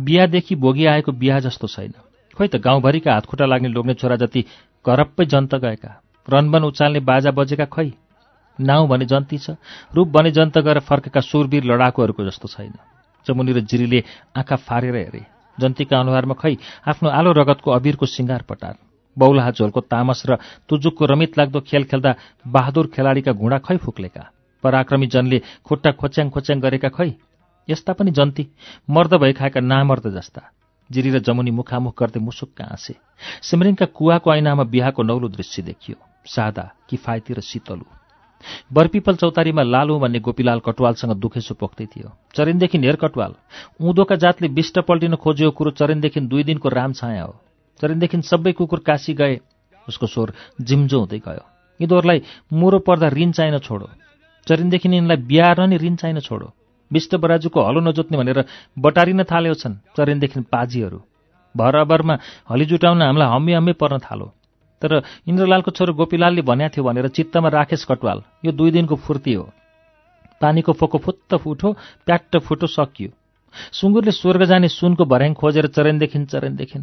बिहादेखि 0.00 0.54
बोगी 0.54 0.86
आएको 0.86 1.12
बिहा 1.12 1.40
जस्तो 1.40 1.66
छैन। 1.66 1.92
खोइ 2.36 2.48
त 2.48 2.56
गाउँभरिका 2.56 3.12
हातखुट्टा 3.12 3.44
लाग्ने 3.44 3.68
लोग्ने 3.68 3.94
छोरा 3.94 4.16
जति 4.16 4.44
करप्पै 4.84 5.24
जन्त 5.24 5.54
गएका। 5.54 6.00
रनबन 6.30 6.64
उचाल्ने 6.64 7.00
बाजा 7.00 7.30
बजेका 7.30 7.64
खै? 7.64 7.92
नाउँ 8.60 8.88
भने 8.88 9.04
जन्ती 9.04 9.38
छ 9.38 9.50
रूप 9.94 10.08
भने 10.08 10.30
जन्त 10.30 10.58
गएर 10.58 10.78
फर्केका 10.78 11.20
सुरवीर 11.20 11.64
लडाकुहरूको 11.64 12.24
जस्तो 12.24 12.48
छैन। 12.48 12.72
जमुनी 13.26 13.52
र 13.52 13.60
जिरीले 13.60 14.04
आँखा 14.36 14.56
फारेर 14.56 14.96
हेरे। 14.96 15.33
जन्तीका 15.60 16.00
अनुहारमा 16.00 16.34
खै 16.34 16.56
आफ्नो 16.86 17.08
आलो 17.10 17.32
रगतको 17.32 17.70
अबिरको 17.70 18.06
सिङ्गार 18.06 18.42
पटार। 18.42 18.74
बौलाहा 19.18 19.50
झोलको 19.50 19.80
तामस 19.80 20.22
र 20.26 20.36
तुजुकको 20.68 21.04
रमित 21.06 21.38
लाग्दो 21.38 21.60
खेल 21.60 21.84
खेल्दा 21.84 22.14
बहादुर 22.46 22.86
खेलाडीका 22.86 23.32
घुँडा 23.32 23.58
खै 23.58 23.76
फुक्लेका? 23.76 24.30
पराक्रमी 24.62 25.06
जनले 25.06 25.38
खुट्टा 25.64 25.90
खोच्याङ 25.92 26.30
खोच्याङ 26.30 26.60
गरेका 26.60 26.88
खै? 26.88 27.10
यस्ता 27.70 27.92
पनि 27.92 28.10
जन्ती 28.10 28.48
मर्द 28.90 29.14
भई 29.14 29.32
खाएका 29.32 29.60
नामर्द 29.60 30.06
जस्ता। 30.08 30.42
जिरी 30.90 31.10
र 31.10 31.18
जमुनी 31.18 31.50
मुखामुख 31.50 31.94
गर्दै 31.98 32.20
मुसुक्क 32.20 32.60
हाँसे। 32.60 32.94
सिमरिङका 33.42 33.86
कुवाको 33.86 34.34
ऐनामा 34.34 34.64
बिहाको 34.64 35.02
नौलो 35.02 35.28
दृश्य 35.28 35.62
देखियो। 35.62 35.96
सादा 36.26 36.64
किफायती 36.88 37.34
र 37.34 37.40
शीतलु। 37.40 38.03
बरपिपल 38.72 39.14
चौतारीमा 39.16 39.62
लालु 39.64 39.98
भन्ने 39.98 40.20
गोपीलाल 40.20 40.60
कटवालसँग 40.60 41.12
दुखेसो 41.16 41.54
पोख्दै 41.54 41.86
थियो। 41.86 42.10
चरिनदेखि 42.34 42.78
हेर 42.78 42.96
कटवाल 42.96 43.34
उँधोका 43.80 44.16
जातले 44.16 44.48
बिष्ट 44.50 44.78
पल्टिन 44.80 45.14
खोजेको 45.16 45.50
कुरो 45.50 45.70
चरिनदेखि 45.72 46.20
दुई 46.22 46.44
दिनको 46.44 46.68
राम 46.68 46.92
छाया 46.92 47.22
हो। 47.24 47.34
चरिनदेखि 47.80 48.22
सबै 48.22 48.52
कुकुर 48.52 48.80
काशी 48.86 49.14
गए 49.14 49.40
उसको 49.88 50.06
स्वर 50.06 50.32
जिम्जो 50.60 50.98
हुँदै 51.00 51.18
गयो। 51.18 51.44
यिनीहरूलाई 51.80 52.22
मुरो 52.52 52.78
पर्दा 52.78 53.08
ऋण 53.10 53.30
चाहिन 53.32 53.58
छोडो। 53.58 53.88
चरिनदेखि 54.46 54.88
यिनलाई 54.88 55.16
बिहार 55.24 55.66
नि 55.66 55.76
ऋण 55.76 55.96
चाहिन 55.96 56.20
छोडो। 56.20 56.52
विष्ट 56.90 57.14
बराजुको 57.16 57.60
हलो 57.60 57.80
नजोत्ने 57.80 58.18
भनेर 58.18 58.44
बटारिन 58.78 59.22
थालेको 59.24 59.54
छन् 59.54 59.80
चरिनदेखि 59.96 60.40
पाजीहरू। 60.52 60.98
भर 61.54 61.74
अबरमा 61.76 62.14
हली 62.50 62.64
जुटाउन 62.64 63.02
हामीलाई 63.02 63.28
हम्मे 63.28 63.52
हम्मे 63.54 63.72
पर्न 63.72 63.98
थालो। 63.98 64.26
तर 64.82 65.02
इन्द्रलालको 65.26 65.70
छोरो 65.70 65.92
गोपीलालले 65.94 66.42
भनेको 66.42 66.74
थियो 66.74 66.84
भनेर 66.84 67.08
चित्तमा 67.08 67.48
राखेस् 67.48 67.84
कटवाल 67.86 68.22
यो 68.44 68.52
दुई 68.52 68.70
दिनको 68.70 68.96
फुर्ती 68.96 69.34
हो। 69.34 69.44
पानीको 70.40 70.72
फोको 70.72 70.98
फुत्त 70.98 71.34
फुटो 71.34 71.72
प्याट्ट 72.06 72.36
फुटो 72.38 72.66
सकियो। 72.66 73.10
सुँगुरले 73.72 74.12
स्वर्ग 74.12 74.44
जाने 74.44 74.68
सुनको 74.68 75.04
भर्याङ 75.04 75.34
खोजेर 75.34 75.66
चरेनदेखि 75.70 76.24
चरेनदेखि 76.26 76.78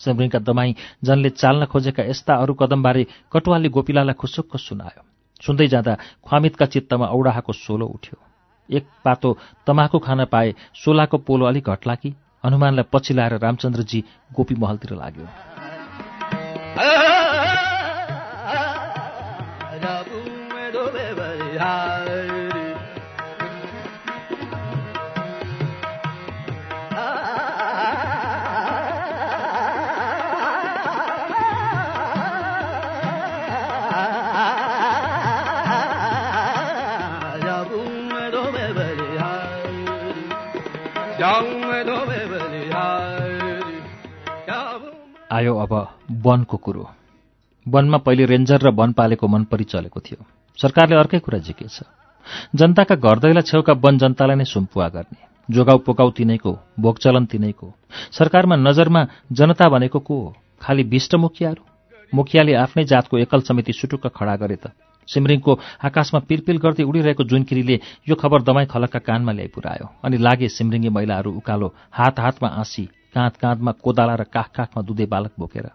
सिमरिङका 0.00 0.38
दमाई 0.40 0.74
जनले 1.04 1.30
चाल्न 1.30 1.64
खोजेका 1.68 2.02
यस्ता 2.02 2.34
अरू 2.34 2.54
कदमबारे 2.56 3.06
कटुवालले 3.32 3.68
गोपिलालाई 3.68 4.16
खुसुक्क 4.16 4.56
सुनायो। 4.56 5.04
सुन्दै 5.40 5.66
जाँदा 5.68 5.94
ख्वामितका 6.24 6.66
चित्तमा 6.66 7.06
औडाहाको 7.06 7.52
सोलो 7.52 7.86
उठ्यो। 7.86 8.16
एक 8.68 8.84
पातो 9.04 9.36
तमाखु 9.66 9.98
खान 9.98 10.24
पाए 10.24 10.54
सोलाको 10.74 11.18
पोलो 11.20 11.44
अलिक 11.46 11.68
घट्ला 11.68 11.94
कि? 11.94 12.14
हनुमानलाई 12.44 12.88
पछि 12.92 13.14
लाएर 13.14 13.38
रामचन्द्रजी 13.38 14.04
गोपी 14.32 14.54
महलतिर 14.56 14.96
लाग्यो। 14.96 15.59
तुमे 20.10 20.70
ढोबे 20.70 21.12
भा 21.14 21.30
तुमे 41.30 41.82
आइबे 41.82 42.18
भइ 42.30 42.70
आ 42.70 43.29
आयो 45.32 45.54
अब 45.54 45.72
वनको 46.10 46.56
कुरो। 46.56 46.90
वनमा 47.68 47.98
पहिले 47.98 48.24
रेन्जर 48.24 48.60
र 48.62 48.70
वन 48.74 48.92
पालेको 48.92 49.28
मन 49.28 49.44
परिचलेको 49.44 50.00
थियो। 50.00 50.26
सरकारले 50.58 50.96
अर्कै 50.96 51.18
कुरा 51.18 51.38
झिकेछ। 51.38 51.80
जनताका 52.54 52.94
घरदैला 52.94 53.40
छेउका 53.40 53.72
वन 53.72 53.98
जनतालाई 53.98 54.36
नै 54.36 54.44
सुम्पुवा 54.44 54.88
गर्ने। 54.88 55.22
जोगाउ 55.54 55.78
पोकाउ 55.78 56.10
तिनैको 56.10 56.58
भोगचलन 56.80 57.24
तिनैको। 57.24 57.74
सरकारमा 58.10 58.56
नजरमा 58.56 59.06
जनता 59.32 59.68
भनेको 59.68 59.98
को 59.98 60.14
हो? 60.20 60.34
खालि 60.60 60.82
विष्ट 60.82 61.14
मुखियाहरू? 61.14 61.62
मुखियाले 62.14 62.54
आफ्नै 62.54 62.84
जातको 62.84 63.18
एकल 63.18 63.40
समिति 63.40 63.72
सुटुक्क 63.72 64.06
खडा 64.06 64.36
गरे 64.36 64.56
त। 64.56 64.74
सिमरिङको 65.08 65.58
आकाशमा 65.84 66.20
पिरपिल 66.20 66.58
गर्दै 66.58 66.82
उडिरहेको 66.82 67.24
जुनकिरीले 67.24 67.80
यो 68.08 68.14
खबर 68.14 68.42
दमाई 68.42 68.66
खलकका 68.66 68.98
कानमा 68.98 69.32
ल्याइ 69.32 69.48
पुऱ्यायो 69.48 69.86
अनि 70.04 70.16
लागे 70.18 70.48
सिमरिङ्गी 70.48 70.88
महिलाहरू 70.88 71.30
उकालो 71.32 71.74
हात 71.90 72.20
हातमा 72.20 72.48
आँसी 72.48 72.88
काँध 73.14 73.36
काँधमा 73.36 73.72
कोदाला 73.72 74.14
र 74.14 74.22
काख 74.24 74.50
काखमा 74.54 74.82
दुधे 74.82 75.06
बालक 75.06 75.32
बोकेर। 75.38 75.70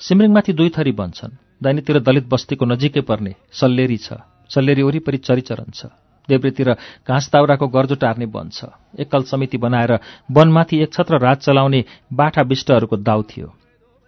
सिमरिङमाथि 0.00 0.52
दुई 0.52 0.68
थरी 0.68 0.92
बन्छन्। 0.92 1.36
दैनीतिर 1.62 1.98
दलित 2.00 2.26
बस्तीको 2.28 2.64
नजिकै 2.64 3.00
पर्ने 3.00 3.34
सल्लेरी 3.52 3.96
छ। 3.96 4.12
सल्लेरी 4.50 4.82
वरिपरि 4.82 5.18
चरिचरण 5.18 5.70
छ। 5.74 5.86
देब्रेतिर 6.28 6.72
घाँस 7.08 7.28
ताउराको 7.32 7.66
गर्जो 7.68 7.94
टार्ने 7.94 8.24
वन 8.24 8.48
छ। 8.48 8.64
एकल 8.98 9.22
समिति 9.22 9.58
बनाएर 9.58 9.98
वनमाथि 10.32 10.82
एक 10.82 10.92
छत्र 10.92 11.18
राज 11.18 11.36
चलाउने 11.38 11.84
बाठा 12.12 12.42
विष्टहरूको 12.42 12.96
दाउ 12.96 13.22
थियो। 13.22 13.54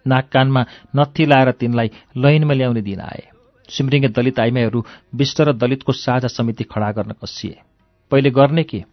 नाक 0.05 0.29
कानमा 0.29 0.65
नत्थी 0.95 1.25
लाएर 1.25 1.51
तिनलाई 1.51 1.91
लैनमा 2.17 2.53
ल्याउने 2.53 2.81
दिन 2.81 2.99
आए। 2.99 3.23
सिमरिङ्गे 3.69 4.07
दलित 4.07 4.39
आइमाईहरू 4.39 4.85
विष्ट 5.15 5.41
र 5.41 5.53
दलितको 5.53 5.91
साझा 5.91 6.27
समिति 6.27 6.63
खडा 6.63 6.91
गर्न 6.91 7.11
कसिए। 7.21 7.57
पहिले 8.11 8.29
गर्ने 8.29 8.63
के? 8.63 8.83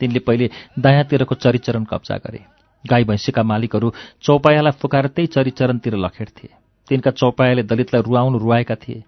तिनले 0.00 0.18
पहिले 0.18 0.50
दायाँतिरको 0.78 1.34
चरिचरण 1.34 1.84
कब्जा 1.84 2.16
गरे। 2.16 2.55
गाई 2.86 3.04
भैँसीका 3.04 3.42
मालिकहरू 3.42 3.92
चौपायालाई 4.22 4.78
फुकाएर 4.80 5.06
त्यही 5.08 5.26
चरिचरणतिर 5.34 5.94
लखेड्थे 5.96 6.48
तिनका 6.88 7.10
चौपायाले 7.12 7.62
दलितलाई 7.62 8.02
रुवाउनु 8.02 8.38
रुवाएका 8.38 8.74
थिए। 8.74 9.02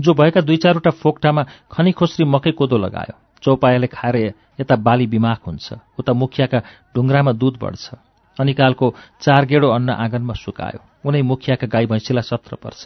जो 0.00 0.14
भएका 0.14 0.40
दुई 0.40 0.56
चारवटा 0.56 0.90
फोक्टामा 0.98 1.42
खनी 1.72 1.92
खोस्री 1.94 2.24
मकै 2.26 2.50
कोदो 2.58 2.76
लगायो 2.76 3.14
चौपायाले 3.42 3.86
खाएर 3.86 4.16
यता 4.60 4.76
बाली 4.76 5.06
बिमाख 5.06 5.46
हुन्छ 5.46 5.72
उता 5.98 6.12
मुखियाका 6.12 6.58
ढुङ्ग्रामा 6.94 7.32
दुध 7.32 7.58
बढ्छ 7.62 7.94
अनिकालको 8.36 8.86
चार 9.22 9.44
गेडो 9.46 9.68
अन्न 9.70 9.90
आँगनमा 9.94 10.34
सुकायो 10.34 10.80
उनै 11.06 11.22
मुखियाका 11.22 11.66
गाई 11.66 11.86
भैँसीलाई 11.86 12.22
सत्र 12.24 12.56
पर्छ। 12.58 12.82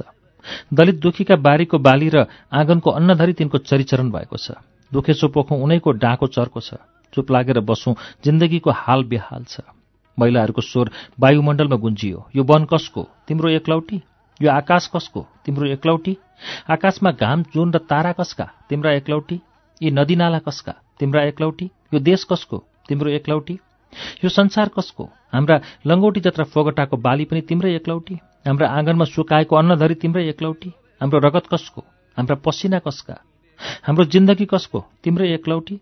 दलित 0.74 1.00
दुखीका 1.00 1.36
बारीको 1.40 1.78
बाली 1.78 2.08
र 2.14 2.26
आँगनको 2.52 2.90
अन्नधरी 2.90 3.32
तिनको 3.32 3.58
चरिचरण 3.64 4.10
भएको 4.10 4.36
छ। 4.36 4.60
दुखेसो 4.92 5.28
पोखौँ 5.28 5.58
उनैको 5.58 5.90
डाँको 5.96 6.26
चर्को 6.28 6.60
छ। 6.60 6.74
चुप 7.12 7.30
लागेर 7.30 7.60
बसौँ 7.64 7.94
जिन्दगीको 8.24 8.70
हाल 8.70 9.04
बेहाल 9.08 9.44
छ। 9.48 9.64
महिलाहरूको 10.18 10.60
स्वर 10.60 10.90
वायुमण्डलमा 11.20 11.76
गुन्जियो। 11.76 12.26
यो 12.36 12.42
वन 12.44 12.64
कसको? 12.64 13.08
तिम्रो 13.28 13.48
एकलौटी? 13.48 14.02
यो 14.42 14.50
आकाश 14.50 14.86
कसको? 14.94 15.26
तिम्रो 15.44 15.66
एकलौटी? 15.66 16.16
आकाशमा 16.70 17.10
घाम 17.12 17.42
जुन 17.42 17.72
र 17.72 17.78
तारा 17.78 18.12
कसका? 18.12 18.44
तिम्रा 18.68 18.92
एकलौटी? 18.92 19.40
यी 19.82 19.90
नदीनाला 19.90 20.38
कसका? 20.38 20.74
तिम्रा 20.98 21.22
एकलौटी? 21.22 21.70
यो 21.94 22.00
देश 22.00 22.24
कसको? 22.24 22.64
तिम्रो 22.88 23.10
एकलौटी? 23.10 23.58
यो 24.24 24.28
संसार 24.28 24.68
कसको? 24.68 25.04
हाम्रा 25.32 25.60
लङ्गौटी 25.86 26.20
जत्रा 26.20 26.44
फोगटाको 26.44 26.96
बाली 26.96 27.24
पनि 27.24 27.40
तिम्रै 27.40 27.74
एकलौटी? 27.74 28.14
हाम्रा 28.46 28.68
आँगनमा 28.68 29.04
सुकाएको 29.04 29.56
अन्नधरी 29.56 29.94
तिम्रै 29.94 30.28
एकलौटी? 30.28 30.72
हाम्रो 31.00 31.18
रगत 31.18 31.46
कसको? 31.52 31.80
हाम्रा 32.16 32.36
पसिना 32.36 32.78
कसका? 32.78 33.16
हाम्रो 33.82 34.04
जिन्दगी 34.04 34.44
कसको? 34.44 34.84
तिम्रै 35.04 35.32
एकलौटी? 35.34 35.80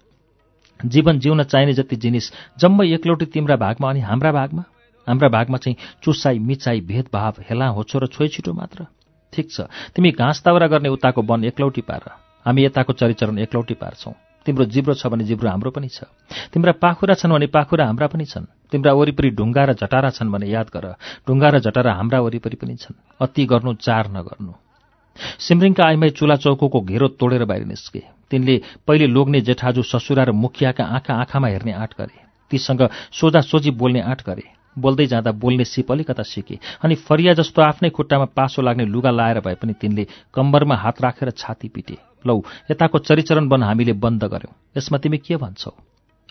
जीवन 0.85 1.19
जिउन 1.19 1.43
चाहिने 1.43 1.73
जति 1.73 1.97
जिनिस 1.97 2.33
जम्मै 2.59 2.87
एकलौटी 2.95 3.27
तिम्रा 3.27 3.57
भागमा 3.57 3.91
अनि 3.91 4.01
हाम्रा 4.01 4.33
भागमा? 4.33 4.65
हाम्रा 5.07 5.29
भागमा 5.29 5.59
चाहिँ 5.59 5.77
चुसाई 6.03 6.39
मिचाई 6.39 6.81
भेदभाव 6.81 7.35
हेला 7.51 7.67
होछो 7.67 7.99
र 7.99 8.07
छोइछिटो 8.07 8.53
मात्र। 8.53 8.87
ठिक 9.33 9.51
छ 9.51 9.61
तिमी 9.95 10.11
घाँस 10.11 10.43
दाउरा 10.45 10.67
गर्ने 10.67 10.89
उताको 10.89 11.23
वन 11.23 11.45
एकलौटी 11.45 11.81
पार। 11.81 12.03
हामी 12.47 12.65
यताको 12.65 12.93
चरिचरण 12.93 13.39
एकलौटी 13.39 13.75
पार्छौँ। 13.75 14.15
तिम्रो 14.47 14.65
जिब्रो 14.65 14.95
छ 14.95 15.07
भने 15.07 15.25
जिब्रो 15.25 15.49
हाम्रो 15.49 15.71
पनि 15.71 15.89
छ। 15.89 16.05
तिम्रा 16.53 16.73
पाखुरा 16.73 17.15
छन् 17.15 17.33
भने 17.33 17.47
पाखुरा 17.47 17.87
हाम्रा 17.87 18.07
पनि 18.07 18.25
छन्। 18.25 18.51
तिम्रा 18.71 18.93
वरिपरि 18.93 19.31
ढुङ्गा 19.31 19.65
र 19.65 19.73
झटारा 19.75 20.11
छन् 20.11 20.33
भने 20.33 20.47
याद 20.51 20.67
गर। 20.75 20.99
ढुङ्गा 21.29 21.49
र 21.49 21.59
झटारा 21.61 21.95
हाम्रा 21.95 22.21
वरिपरि 22.21 22.57
पनि 22.57 22.75
छन्। 22.77 22.99
अति 23.21 23.47
गर्नु 23.47 23.75
चार 23.75 24.11
नगर्नु। 24.11 24.72
सिमरिङका 25.17 25.85
आइमाई 25.87 26.11
चुला 26.11 26.37
चौकोको 26.37 26.81
घेरो 26.81 27.09
तोडेर 27.21 27.45
बाहिर 27.45 27.65
निस्के। 27.65 28.03
तिनले 28.31 28.61
पहिले 28.87 29.07
लोग्ने 29.07 29.41
जेठाजु 29.41 29.83
ससुरा 29.83 30.25
र 30.25 30.33
मुखियाका 30.33 30.85
आँखा 30.85 31.15
आँखामा 31.15 31.49
हेर्ने 31.49 31.73
आँट 31.73 31.95
गरे। 31.99 32.17
तीसँग 32.51 32.89
सोझा 33.13 33.41
सोझी 33.41 33.71
बोल्ने 33.71 34.01
आँट 34.03 34.23
गरे। 34.27 34.43
बोल्दै 34.79 35.07
जाँदा 35.07 35.33
बोल्ने 35.33 35.65
सिप 35.65 35.93
अलिकता 35.93 36.23
सिके 36.23 36.59
अनि 36.83 36.95
फरिया 36.95 37.33
जस्तो 37.35 37.63
आफ्नै 37.63 37.91
खुट्टामा 37.91 38.25
पासो 38.33 38.63
लाग्ने 38.63 38.85
लुगा 38.85 39.11
लाएर 39.11 39.41
भए 39.41 39.55
पनि 39.55 39.73
तिनले 39.73 40.07
कम्बरमा 40.35 40.77
हात 40.77 41.03
राखेर 41.03 41.31
छाती 41.31 41.69
पिटे। 41.69 41.97
लौ 42.27 42.41
यताको 42.71 42.99
चरिचरण 42.99 43.49
बन 43.49 43.63
हामीले 43.63 43.93
बन्द 43.93 44.25
गर्यौं। 44.25 44.55
यसमा 44.77 44.99
तिमी 44.99 45.19
के 45.19 45.37
भन्छौ? 45.37 45.71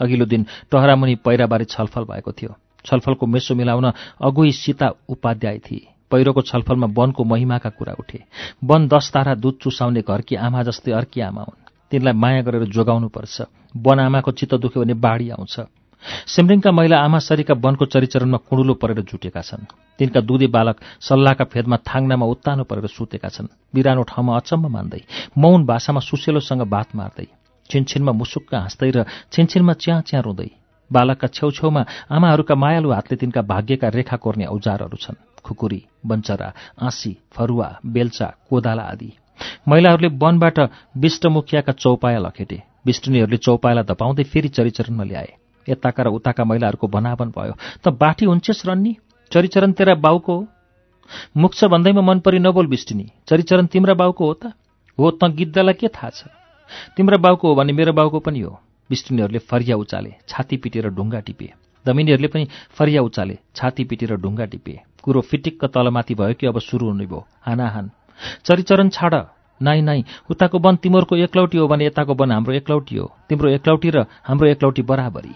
अघिल्लो 0.02 0.26
दिन 0.26 0.46
टहरामुनि 0.72 1.16
पैराबारे 1.16 1.66
छलफल 1.66 2.04
भएको 2.04 2.32
थियो। 2.32 2.56
छलफलको 2.86 3.26
मेसो 3.28 3.56
मिलाउन 3.56 3.92
अगुई 4.22 4.52
सीता 4.52 4.90
उपाध्याय 5.10 5.58
थिए। 5.60 5.88
पहिरोको 6.12 6.42
छलफलमा 6.42 6.88
वनको 6.98 7.24
महिमाका 7.24 7.70
कुरा 7.70 7.94
उठे। 8.00 8.20
वन 8.64 8.88
दस 8.88 9.12
तारा 9.14 9.34
दुध 9.36 9.56
चुसाउने 9.64 10.02
घरकी 10.02 10.36
आमा 10.38 10.64
जस्तै 10.64 10.92
अर्की 10.92 11.22
आमा 11.22 11.42
हुन्। 11.42 11.60
तिनलाई 11.92 12.14
माया 12.14 12.42
गरेर 12.42 12.64
जोगाउनुपर्छ। 12.68 13.42
वन 13.76 14.00
आमाको 14.00 14.32
चित्त 14.32 14.54
दुख्यो 14.56 14.84
भने 14.84 14.94
बाढी 14.96 15.30
आउँछ। 15.30 15.56
सिमरिङका 16.28 16.72
महिला 16.72 16.98
आमासरीका 16.98 17.54
वनको 17.62 17.86
चरिचरणमा 17.86 18.38
कुँडुलो 18.50 18.74
परेर 18.74 19.02
जुटेका 19.06 19.42
छन्। 19.42 19.70
तिनका 20.00 20.22
दुधी 20.22 20.48
बालक 20.50 20.78
सल्लाहका 21.00 21.46
फेदमा 21.46 21.78
थाङ्नामा 21.86 22.26
उत्तानो 22.26 22.64
परेर 22.66 22.88
सुतेका 22.90 23.30
छन्। 23.30 23.54
बिरानो 23.70 24.04
ठाउँमा 24.10 24.34
अचम्म 24.38 24.66
मान्दै 24.68 25.02
मौन 25.38 25.66
भाषामा 25.66 26.02
सुसेलोसँग 26.02 26.66
बात 26.66 26.96
मार्दै 26.98 27.28
छिनछिनमा 27.70 28.12
मुसुक्क 28.12 28.54
हाँस्दै 28.56 28.90
र 28.92 29.06
छिनछिनमा 29.30 29.74
च्याँ 29.78 30.02
च्याँ 30.02 30.22
रुँदै। 30.26 30.50
बालकका 30.92 31.28
छेउछेउमा 31.38 31.82
आमाहरूका 32.10 32.56
मायालु 32.56 32.90
हातले 32.92 33.16
तिनका 33.22 33.42
भाग्यका 33.46 33.88
रेखा 33.94 34.18
कोर्ने 34.18 34.46
औजारहरू 34.50 34.98
छन्। 34.98 35.31
खुकुरी 35.44 35.86
बन्चरा 36.06 36.54
आँसी 36.82 37.18
फरुवा 37.32 37.80
बेल्चा 37.86 38.34
कोदाला 38.50 38.84
आदि। 38.84 39.12
महिलाहरूले 39.68 40.08
वनबाट 40.08 40.60
विष्टमुखियाका 40.98 41.74
चौपाया 41.74 42.20
लखेटे। 42.20 42.62
विष्णुनीहरूले 42.86 43.38
चौपायालाई 43.38 43.84
धपाउँदै 43.84 44.24
फेरि 44.24 44.50
चरिचरणमा 44.50 45.04
ल्याए। 45.04 45.34
यताका 45.70 46.04
र 46.04 46.08
उताका 46.08 46.44
महिलाहरूको 46.44 46.88
भनाभन 46.88 47.30
भयो। 47.30 47.54
त 47.86 47.88
बाठी 47.88 48.26
हुन्छेस् 48.26 48.66
रन्नी? 48.66 48.98
चरिचरण 49.32 49.72
तेरा 49.72 49.96
बाउको 49.96 50.38
हो? 50.38 50.48
मुख 51.38 51.64
भन्दैमा 51.64 52.02
मन 52.02 52.20
परि 52.20 52.40
नबोल 52.40 52.68
बिष्टिनी 52.68 53.06
चरिचरण 53.28 53.66
तिम्रा 53.66 53.94
बाउको 53.94 54.26
हो 54.26 54.34
त? 54.34 54.54
हो 55.00 55.12
त 55.12 55.24
गिद्धलाई 55.24 55.74
के 55.74 55.88
थाहा 55.88 56.10
छ? 56.10 56.24
तिम्रा 56.98 57.18
बाउको 57.18 57.48
हो 57.48 57.56
भने 57.56 57.74
मेरो 57.74 57.94
बाउको 57.94 58.20
पनि 58.20 58.40
हो। 58.40 58.60
बिष्टिनीहरूले 58.90 59.40
फरिया 59.40 59.76
उचाले 59.78 60.16
छाती 60.28 60.58
पिटेर 60.58 60.90
ढुङ्गा 60.90 61.20
टिपे। 61.20 61.54
दमिनीहरूले 61.86 62.28
पनि 62.28 62.48
फरिया 62.70 63.02
उचाले 63.02 63.40
छाती 63.56 63.84
पिटेर 63.84 64.16
ढुङ्गा 64.16 64.46
टिपे। 64.46 64.80
कुरो 65.04 65.22
फिटिक्क 65.22 65.66
तलमाथि 65.66 66.16
भयो 66.16 66.34
कि 66.34 66.48
अब 66.48 66.60
सुरु 66.60 66.88
हुने 66.88 67.06
भयो? 67.06 67.28
हानाहान 67.42 67.92
चरिचरण 68.46 68.90
छाड। 68.90 69.16
नाइ 69.62 69.82
नाइ। 69.82 70.04
उताको 70.30 70.60
वन 70.60 70.76
तिमीहरूको 70.76 71.16
एकलौटी 71.18 71.58
हो 71.58 71.68
भने 71.68 71.86
यताको 71.86 72.14
वन 72.14 72.32
हाम्रो 72.32 72.54
एकलौटी 72.54 72.96
हो। 72.96 73.16
तिम्रो 73.30 73.50
एकलौटी 73.50 73.90
र 73.90 74.06
हाम्रो 74.28 74.48
एकलौटी 74.48 74.82
बराबरी। 74.82 75.36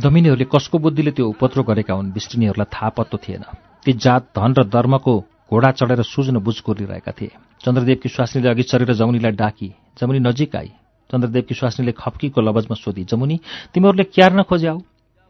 दमिनीहरूले 0.00 0.44
कसको 0.44 0.78
बुद्धिले 0.78 1.10
त्यो 1.10 1.28
उपद्रो 1.28 1.62
गरेका 1.62 1.94
हुन् 1.94 2.12
विष्णुनीहरूलाई 2.12 2.70
थाहा 2.74 2.88
पत्तो 2.88 3.18
थिएन। 3.18 3.44
ती 3.84 3.92
जात 3.92 4.22
धन 4.36 4.54
र 4.58 4.64
धर्मको 4.64 5.24
घोडा 5.52 5.70
चढेर 5.70 6.00
सुझ्न 6.02 6.38
बुझ 6.40 6.56
गरिरहेका 6.64 7.12
थिए। 7.12 7.30
चन्द्रदेवकी 7.60 8.08
स्वास्नीले 8.08 8.48
अघि 8.48 8.62
चढेर 8.64 8.92
जमुनीलाई 8.96 9.32
डाकी 9.36 9.68
जमुनी 10.00 10.18
नजिक 10.24 10.56
आई 10.56 10.70
चन्द्रदेवकी 11.10 11.54
स्वास्नीले 11.54 11.92
खप्कीको 11.92 12.40
लवजमा 12.40 12.74
सोधी 12.74 13.04
जमुनी 13.04 13.36
तिमीहरूले 13.74 14.04
क्यार्न 14.08 14.42
खोज्याऊ 14.48 14.78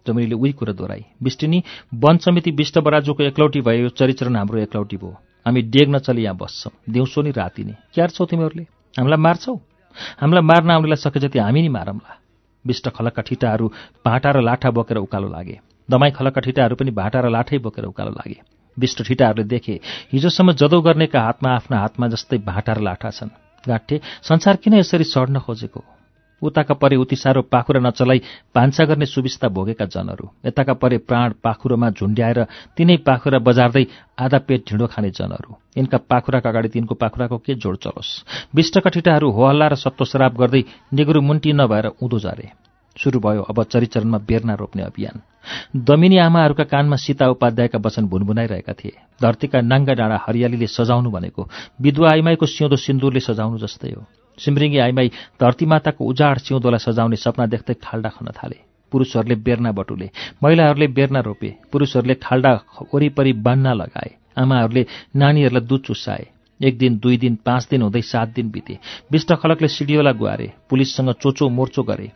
जमुनीले 0.06 0.34
उही 0.34 0.52
कुरा 0.54 0.72
दोहोऱ्याई 0.78 1.02
बिष्टिनी 1.22 1.58
वन 1.98 2.16
समिति 2.22 2.50
विष्ट 2.54 2.78
बराजुको 2.78 3.22
एकलौटी 3.22 3.60
भए 3.66 3.78
यो 3.80 3.88
चरिचरण 3.98 4.36
हाम्रो 4.36 4.58
एकलौटी 4.60 4.96
भयो। 4.96 5.16
हामी 5.46 5.62
डेग 5.74 5.90
नचली 5.90 6.22
यहाँ 6.22 6.36
बस्छौँ। 6.38 6.72
दिउँसो 6.86 7.22
नि 7.22 7.30
राति 7.34 7.64
नै 7.64 7.74
क्यार्छौ 7.94 8.24
तिमीहरूले? 8.24 8.62
हामीलाई 8.94 9.18
मार्छौ? 9.18 9.54
हामीलाई 10.22 10.44
मार्न 10.46 10.70
आउनेलाई 10.70 11.02
सके 11.02 11.20
जति 11.20 11.38
हामी 11.38 11.62
नि 11.62 11.68
मारौँला 11.68 12.12
विष्ट 12.64 12.88
खलकका 12.94 13.22
ठिटाहरू 13.26 13.66
भाँटा 14.06 14.30
र 14.30 14.40
लाठा 14.40 14.70
बोकेर 14.70 14.98
उकालो 15.02 15.28
लागे। 15.28 15.58
दमाई 15.88 16.10
खलकका 16.14 16.40
ठिटाहरू 16.46 16.74
पनि 16.78 16.90
भाँटा 16.94 17.20
र 17.20 17.30
लाठै 17.30 17.58
बोकेर 17.58 17.84
उकालो 17.90 18.10
लागे। 18.12 18.38
विष्ट 18.76 19.02
ठिटाहरूले 19.02 19.48
देखे 19.48 19.80
हिजोसम्म 20.12 20.52
जदौ 20.52 20.80
गर्नेका 20.80 21.20
हातमा 21.20 21.50
आफ्ना 21.50 21.78
हातमा 21.78 22.08
जस्तै 22.08 22.38
भाँटा 22.38 22.72
र 22.72 22.80
लाठा 22.80 23.10
छन्। 23.10 23.30
गाँठे 23.64 24.00
संसार 24.22 24.56
किन 24.56 24.74
यसरी 24.74 25.04
सड्न 25.04 25.38
खोजेको? 25.38 25.82
उताका 26.42 26.74
परे 26.74 26.96
उति 26.96 27.16
साह्रो 27.16 27.42
पाखुरा 27.46 27.80
नचलाई 27.80 28.18
भान्सा 28.50 28.84
गर्ने 28.84 29.06
सुविस्ता 29.06 29.48
भोगेका 29.48 29.84
जनहरू। 29.86 30.28
यताका 30.46 30.74
परे 30.74 30.98
प्राण 30.98 31.32
पाखुरोमा 31.38 31.90
झुन्ड्याएर 31.90 32.42
तिनै 32.74 32.96
पाखुरा 33.06 33.38
बजार्दै 33.38 33.86
आधा 34.18 34.38
पेट 34.38 34.60
ढिँडो 34.68 34.86
खाने 34.86 35.10
जनहरू। 35.10 35.54
यिनका 35.78 35.98
पाखुराका 36.02 36.50
अगाडि 36.50 36.68
तिनको 36.68 36.94
पाखुराको 36.98 37.38
के 37.38 37.54
जोड 37.54 37.76
चलोस्? 37.76 38.10
विष्टकठिटाहरू 38.54 39.30
होहल्ला 39.30 39.66
र 39.68 39.74
सत्तो 39.78 40.04
श्राप 40.04 40.34
गर्दै 40.34 40.62
निगुरु 40.92 41.20
मुन्टी 41.22 41.52
नभएर 41.52 41.86
उँधो 42.02 42.18
झारे 42.18 42.50
सुरु 42.96 43.20
भयो 43.20 43.42
अब 43.46 43.62
चरिचरणमा 43.62 44.18
बेर्ना 44.18 44.54
रोप्ने 44.54 44.82
अभियान। 44.82 45.22
दमिनी 45.76 46.16
आमाहरूका 46.18 46.64
कानमा 46.64 46.96
सीता 46.96 47.28
उपाध्यायका 47.30 47.78
वचन 47.78 48.06
भुनभुनाइरहेका 48.06 48.72
थिए। 48.72 48.96
धरतीका 49.22 49.60
नाङ्गा 49.60 49.94
डाँडा 49.94 50.18
हरियालीले 50.26 50.66
सजाउनु 50.66 51.10
भनेको 51.10 51.42
विधवा 51.80 52.08
आइमाईको 52.10 52.46
सिउँदो 52.46 52.76
सिन्दुरले 52.76 53.20
सजाउनु 53.20 53.58
जस्तै 53.58 53.92
हो। 53.92 54.02
सिमरिङ्गी 54.38 54.78
आइमाई 54.78 55.08
धरतीमाताको 55.40 56.02
उजाड 56.04 56.36
सिउँदोलाई 56.38 56.78
सजाउने 56.78 57.16
सपना 57.16 57.46
देख्दै 57.46 57.74
खाल्डा 57.84 58.10
खन 58.16 58.28
थाले। 58.32 58.58
पुरुषहरूले 58.92 59.36
बेर्ना 59.40 59.72
बटुले 59.72 60.08
महिलाहरूले 60.42 60.86
बेर्ना 60.86 61.20
रोपे 61.20 61.50
पुरुषहरूले 61.72 62.14
खाल्डा 62.14 62.52
वरिपरि 62.92 63.32
बान्ना 63.32 63.72
लगाए 63.72 64.10
आमाहरूले 64.36 64.82
नानीहरूलाई 65.16 65.66
दुध 65.66 65.82
चुसाए। 65.82 66.24
एक 66.62 66.78
दिन 66.78 66.98
दुई 66.98 67.16
दिन 67.16 67.36
पाँच 67.46 67.66
दिन 67.70 67.82
हुँदै 67.82 68.00
सात 68.02 68.28
दिन 68.28 68.50
बिते। 68.50 68.78
विष्ट 69.12 69.32
खलकले 69.34 69.68
सिडियोलाई 69.68 70.12
गुहारे 70.14 70.52
पुलिससँग 70.70 71.12
चोचो 71.12 71.48
मोर्चो 71.48 71.82
गरे। 71.82 72.10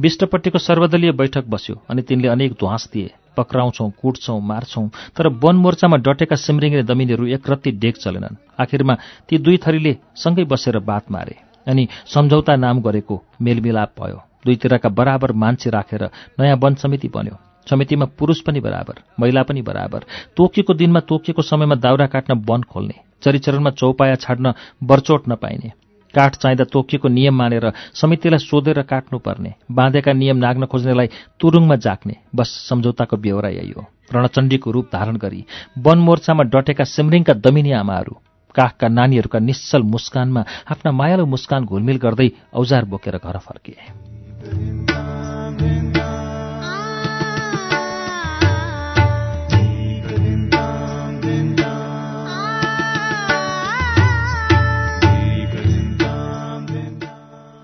विष्टपट्टिको 0.00 0.58
सर्वदलीय 0.58 1.12
बैठक 1.12 1.44
बस्यो 1.48 1.76
अनि 1.90 2.02
तिनले 2.02 2.28
अनेक 2.28 2.52
ध्वास 2.52 2.88
दिए। 2.92 3.10
पक्राउँछौं 3.36 3.90
कुट्छौं 4.00 4.40
मार्छौं 4.40 4.88
तर 5.16 5.28
वन 5.42 5.56
मोर्चामा 5.56 5.96
डटेका 5.98 6.36
सिमरिङ 6.36 6.82
दमिनीहरू 6.84 7.26
एक 7.28 7.50
रत्ती 7.50 7.70
डेक 7.72 7.96
चलेनन्। 7.96 8.36
आखिरमा 8.60 8.94
ती 9.28 9.38
दुई 9.38 9.56
थरीले 9.56 9.96
सँगै 10.16 10.44
बसेर 10.44 10.78
बात 10.80 11.10
मारे 11.10 11.36
अनि 11.66 11.86
सम्झौता 12.06 12.56
नाम 12.56 12.80
गरेको 12.80 13.22
मेलमिलाप 13.40 13.92
भयो। 14.00 14.18
दुईतिरका 14.44 14.88
बराबर 14.88 15.32
मान्छे 15.32 15.70
राखेर 15.70 16.02
नयाँ 16.40 16.56
वन 16.56 16.74
समिति 16.74 17.08
बन्यो। 17.08 17.36
समितिमा 17.66 18.06
पुरुष 18.18 18.40
पनि 18.40 18.60
बराबर 18.60 19.00
महिला 19.20 19.42
पनि 19.42 19.62
बराबर। 19.62 20.04
तोकिएको 20.36 20.74
दिनमा 20.74 21.00
तोकिएको 21.00 21.42
समयमा 21.42 21.74
दाउरा 21.76 22.06
काट्न 22.06 22.34
वन 22.48 22.62
खोल्ने। 22.62 22.94
चरिचरणमा 23.22 23.70
चौपाया 23.70 24.14
छाड्न 24.16 24.52
बर्चोट 24.82 25.28
नपाइने। 25.28 25.72
काठ 26.14 26.36
चाहिँदा 26.36 26.64
तोकिएको 26.64 27.08
नियम 27.08 27.34
मानेर 27.34 27.70
समितिलाई 27.94 28.38
सोधेर 28.40 28.82
काट्नुपर्ने। 28.82 29.54
बाँधेका 29.70 30.12
नियम 30.12 30.36
नाग्न 30.36 30.66
खोज्नेलाई 30.66 31.08
तुरुङमा 31.40 31.76
जाक्ने 31.76 32.14
बस 32.34 32.48
सम्झौताको 32.68 33.16
बेहोरा 33.16 33.48
यही 33.50 33.70
हो। 33.70 33.86
रणचण्डीको 34.12 34.70
रूप 34.70 34.86
धारण 34.92 35.16
गरी 35.16 35.44
वन 35.78 35.98
मोर्चामा 35.98 36.42
डटेका 36.50 36.84
सिमरिङका 36.84 37.34
दमिनी 37.46 37.72
आमाहरू 37.72 38.14
काखका 38.54 38.88
नानीहरूका 38.90 39.38
निश्चल 39.38 39.82
मुस्कानमा 39.86 40.44
आफ्ना 40.70 40.90
मायालु 40.90 41.26
मुस्कान 41.26 41.64
घुलमिल 41.64 41.98
गर्दै 42.02 42.28
औजार 42.54 42.84
बोकेर 42.90 43.16
घर 43.22 43.38
फर्किए 43.38 44.89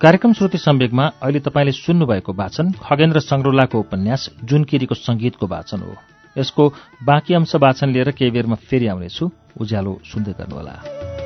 कार्यक्रम 0.03 0.33
श्रुति 0.33 0.59
सम्वेकमा 0.59 1.05
अहिले 1.23 1.41
तपाईँले 1.41 1.73
सुन्नुभएको 1.73 2.33
वाचन 2.33 2.71
खगेन्द्र 2.85 3.21
संग्रोलाको 3.21 3.79
उपन्यास 3.81 4.29
जुनकिरीको 4.45 4.95
संगीतको 4.95 5.47
वाचन 5.47 5.81
हो। 5.81 5.95
यसको 6.37 6.69
बाँकी 7.03 7.35
अंश 7.35 7.55
वाचन 7.57 7.89
लिएर 7.89 8.11
केही 8.11 8.31
बेरमा 8.31 8.55
फेरि 8.69 8.87
आउनेछु। 8.87 9.31
उज्यालो 9.61 10.01
सुन्दै 10.05 10.33
गर्नुहोला। 10.33 11.26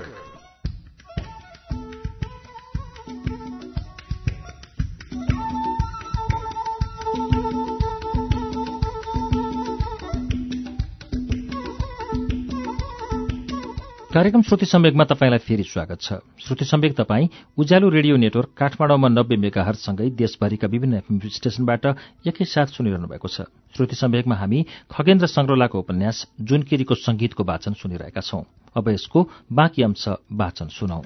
कार्यक्रम 14.13 14.41
श्रुति 14.41 14.65
सम्वेकमा 14.65 15.03
तपाईँलाई 15.03 15.39
फेरि 15.39 15.63
स्वागत 15.63 16.01
छ। 16.01 16.13
श्रुति 16.43 16.65
सम्वेक 16.65 16.95
तपाईँ 16.97 17.27
उज्यालो 17.57 17.89
रेडियो 17.89 18.15
नेटवर्क 18.17 18.49
काठमाडौँमा 18.57 19.07
नब्बे 19.07 19.35
मेगाहरसँगै 19.39 20.09
देशभरिका 20.19 20.67
विभिन्न 20.67 20.95
एफएम 20.95 21.19
स्टेशनबाट 21.31 21.85
एकैसाथ 22.27 22.75
सुनिरहनु 22.75 23.07
भएको 23.07 23.27
छ। 23.27 23.47
श्रुति 23.71 23.95
सम्वेकमा 23.95 24.35
हामी 24.35 24.65
खगेन्द्र 24.91 25.27
संग्रोलाको 25.31 25.79
उपन्यास 25.79 26.27
जुनकिरीको 26.43 26.95
संगीतको 27.07 27.43
वाचन 27.43 27.73
सुनिरहेका 27.79 28.21
छौं। 28.21 28.43
अब 28.75 28.89
यसको 28.89 29.29
बाँकी 29.47 29.83
अंश 29.83 30.07
वाचन 30.27 30.67
सुनौ। 30.67 31.01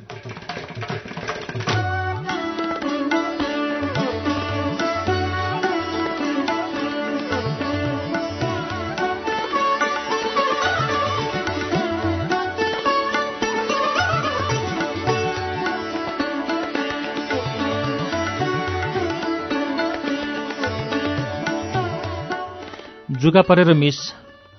जुगा 23.26 23.42
परेर 23.42 23.74
मिस 23.74 23.98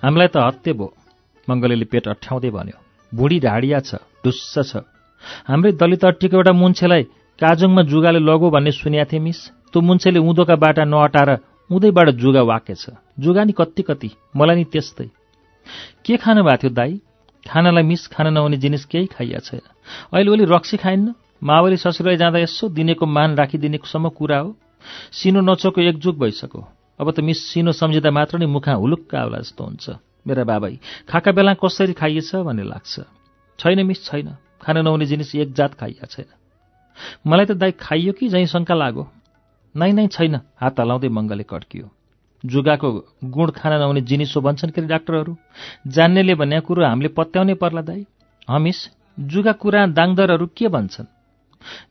हामीलाई 0.03 0.29
त 0.35 0.43
हत्ते 0.43 0.73
भो 0.79 0.87
मङ्गलेले 1.49 1.87
पेट 1.91 2.07
अठ्याउँदै 2.11 2.51
भन्यो 2.51 2.79
बुढी 3.13 3.39
ढाडिया 3.41 3.79
छ 3.81 4.03
डुस्स 4.25 4.55
छ। 4.71 4.83
हाम्रै 5.47 5.71
दलित 5.79 6.05
अट्टीको 6.05 6.37
एउटा 6.37 6.53
मुन्छेलाई 6.53 7.03
काजुङमा 7.39 7.83
जुगाले 7.93 8.21
लगो 8.27 8.51
भन्ने 8.51 8.73
सुनिया 8.75 9.05
थिएँ 9.07 9.23
मिस। 9.23 9.39
त्यो 9.71 9.81
मुन्छेले 9.89 10.19
उँधोका 10.19 10.57
बाटा 10.59 10.85
नअटाएर 10.85 11.31
उँधैबाट 11.71 12.11
जुगा 12.19 12.43
वाकेछ 12.43 12.85
जुगा 13.23 13.45
नि 13.47 13.53
कति 13.55 13.83
कति 13.87 14.11
मलाई 14.35 14.57
नि 14.57 14.65
त्यस्तै। 14.67 15.09
के 16.03 16.17
खानु 16.19 16.43
भएको 16.43 16.63
थियो 16.63 16.75
दाई? 16.75 16.93
खानालाई 17.47 17.85
मिस 17.87 18.07
खान 18.11 18.35
नहुने 18.35 18.57
जिनिस 18.59 18.85
केही 18.91 19.07
खाइया 19.15 19.39
छैन 19.47 19.63
अहिले 20.11 20.31
ओली 20.31 20.45
रक्सी 20.51 20.77
खाइन्न? 20.83 21.15
मावली 21.39 21.77
ससुराई 21.79 22.17
जाँदा 22.19 22.39
यसो 22.43 22.75
दिनेको 22.75 23.07
मान 23.07 23.37
राखिदिनेकोसम्म 23.39 24.09
कुरा 24.19 24.39
हो। 24.39 24.51
सिनो 25.13 25.41
नचोको 25.47 25.81
एकजुग 25.81 26.19
भइसक्यो। 26.19 26.63
अब 27.01 27.11
त 27.11 27.21
मिस 27.21 27.39
सिनो 27.53 27.73
सम्झिँदा 27.73 28.11
मात्र 28.11 28.39
नै 28.39 28.47
मुखा 28.47 28.73
हुलुक्क 28.73 29.15
आउला 29.15 29.39
जस्तो 29.39 29.65
हुन्छ 29.65 29.91
मेरा 30.27 30.45
बाबाई 30.45 30.79
खाका 31.09 31.33
बेला 31.33 31.55
कसरी 31.55 31.93
खाइएछ? 31.93 32.35
भन्ने 32.37 32.63
लाग्छ। 32.63 33.01
छैन 33.59 33.87
मिस 33.87 34.05
छैन। 34.05 34.37
खान 34.63 34.79
नहुने 34.79 35.07
जिनिस 35.07 35.35
एक 35.35 35.53
जात 35.53 35.75
खाइया 35.75 36.07
छैन। 36.07 36.31
मलाई 37.27 37.47
त 37.47 37.53
दाइ 37.53 37.73
खाइयो 37.73 38.13
कि 38.13 38.29
झैँ 38.29 38.47
शङ्का 38.47 38.75
लाग्यो 38.75 39.05
नै 39.77 39.93
नै 39.93 40.07
छैन। 40.07 40.41
हात 40.61 40.81
हलाउँदै 40.81 41.09
मङ्गले 41.09 41.45
कड्कियो। 41.45 41.91
जुगाको 42.45 42.89
गुण 43.25 43.51
खान 43.51 43.73
नहुने 43.73 44.01
जिनिस 44.01 44.37
हो 44.37 44.41
भन्छन् 44.41 44.71
के 44.71 44.81
डाक्टरहरू। 44.81 45.37
जान्नेले 45.87 46.35
भन्ने 46.35 46.61
कुरो 46.61 46.85
हामीले 46.85 47.09
पत्याउनै 47.09 47.55
पर्ला 47.55 47.83
दाई। 47.83 48.07
हमिस 48.49 48.79
जुगा 49.21 49.53
कुरा 49.53 49.87
दाङदरहरू 49.87 50.47
के 50.57 50.69
भन्छन्? 50.69 51.07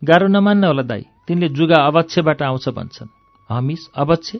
गाह्रो 0.03 0.27
नमान्न 0.27 0.63
होला 0.63 0.81
दाई। 0.81 1.05
तिनले 1.27 1.49
जुगा 1.49 1.75
अवच्छबाट 1.75 2.41
आउँछ 2.41 2.69
भन्छन्। 2.69 3.09
हमिस 3.49 3.89
अवच्छे 3.95 4.39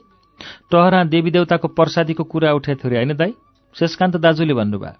टहरा 0.71 1.03
देवी 1.03 1.31
देवताको 1.31 1.67
प्रसादीको 1.67 2.23
कुरा 2.23 2.53
उठे 2.53 2.75
थियो 2.75 2.95
होइन 2.95 3.13
दाई? 3.13 3.33
शेषकान्त 3.75 4.15
दाजुले 4.17 4.53
भन्नुभयो 4.53 4.93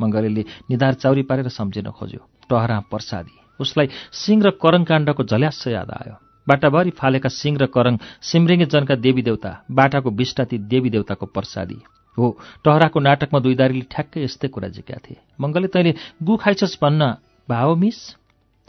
मङ्गलेले 0.00 0.44
निधार 0.70 0.94
चाउरी 0.94 1.22
पारेर 1.22 1.48
सम्झिन 1.48 1.90
खोज्यो। 1.90 2.20
टहरा 2.50 2.80
प्रसादी। 2.90 3.34
उसलाई 3.60 3.88
सिंह 4.12 4.42
र 4.42 4.50
करङ 4.50 4.84
काण्डको 4.84 5.24
झल्यास 5.24 5.64
याद 5.68 5.90
आयो। 5.90 6.14
बाटाभरि 6.48 6.90
फालेका 6.90 7.28
सिंह 7.28 7.58
र 7.58 7.66
करङ 7.66 7.96
सिमरिङ्गे 8.22 8.66
जनका 8.66 8.94
देवी 8.94 9.22
देवता 9.22 9.64
बाटाको 9.70 10.10
बिष्टाती 10.10 10.58
देवी 10.58 10.90
देवताको 10.90 11.26
प्रसादी। 11.26 11.78
हो 12.18 12.38
टहराको 12.64 13.00
नाटकमा 13.00 13.40
दुईदारीले 13.40 13.86
ठ्याक्कै 13.90 14.24
यस्तै 14.24 14.48
कुरा 14.48 14.68
जिका 14.68 14.98
थिए। 15.04 15.16
मङ्गले 15.40 15.68
तैँले 15.68 15.94
गु 16.22 16.36
खाइछस् 16.36 16.78
भन्न 16.82 17.16
भाव 17.48 17.74
मिस? 17.76 17.98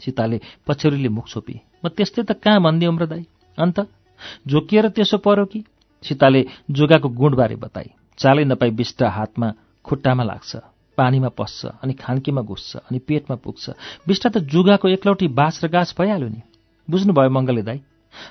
सीताले 0.00 0.40
पछ्यौरीले 0.66 1.08
मुख 1.08 1.26
छोपी 1.28 1.60
म 1.84 1.88
त्यस्तै 1.88 2.22
त 2.22 2.32
कहाँ 2.32 2.60
भनिदिउँ 2.60 2.98
र 2.98 3.06
दाई? 3.06 3.24
अन्त 3.58 3.80
झोकिएर 4.48 4.88
त्यसो 4.88 5.18
पर्यो 5.18 5.44
कि? 5.44 5.64
सीताले 6.02 6.46
जुगाको 6.70 7.08
गुणबारे 7.08 7.56
बताई। 7.56 7.90
चालै 8.18 8.44
नपाई 8.44 8.70
बिष्टा 8.70 9.08
हातमा 9.10 9.52
खुट्टामा 9.84 10.24
लाग्छ 10.24 10.56
पानीमा 10.98 11.28
पस्छ 11.28 11.66
अनि 11.82 11.92
खान्कीमा 11.94 12.42
घुस्छ 12.42 12.76
अनि 12.76 12.98
पेटमा 12.98 13.36
पुग्छ। 13.36 13.70
बिष्टा 14.06 14.28
त 14.30 14.38
जुगाको 14.38 14.88
एकलौटी 14.88 15.28
बाँस 15.28 15.64
र 15.64 15.68
गाछ 15.68 15.94
भइहाल्यो 15.98 16.28
नि। 16.28 16.42
बुझ्नुभयो 16.90 17.30
मङ्गले 17.30 17.62
दाई? 17.62 17.80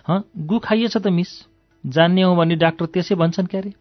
हँ 0.07 0.23
गु 0.37 0.59
खाइएछ 0.59 0.97
त 0.97 1.07
मिस। 1.07 1.31
जान्ने 1.85 2.21
हो 2.21 2.35
भने 2.35 2.55
डाक्टर 2.55 2.85
त्यसै 2.85 3.15
भन्छन् 3.15 3.47
क्यारे? 3.47 3.71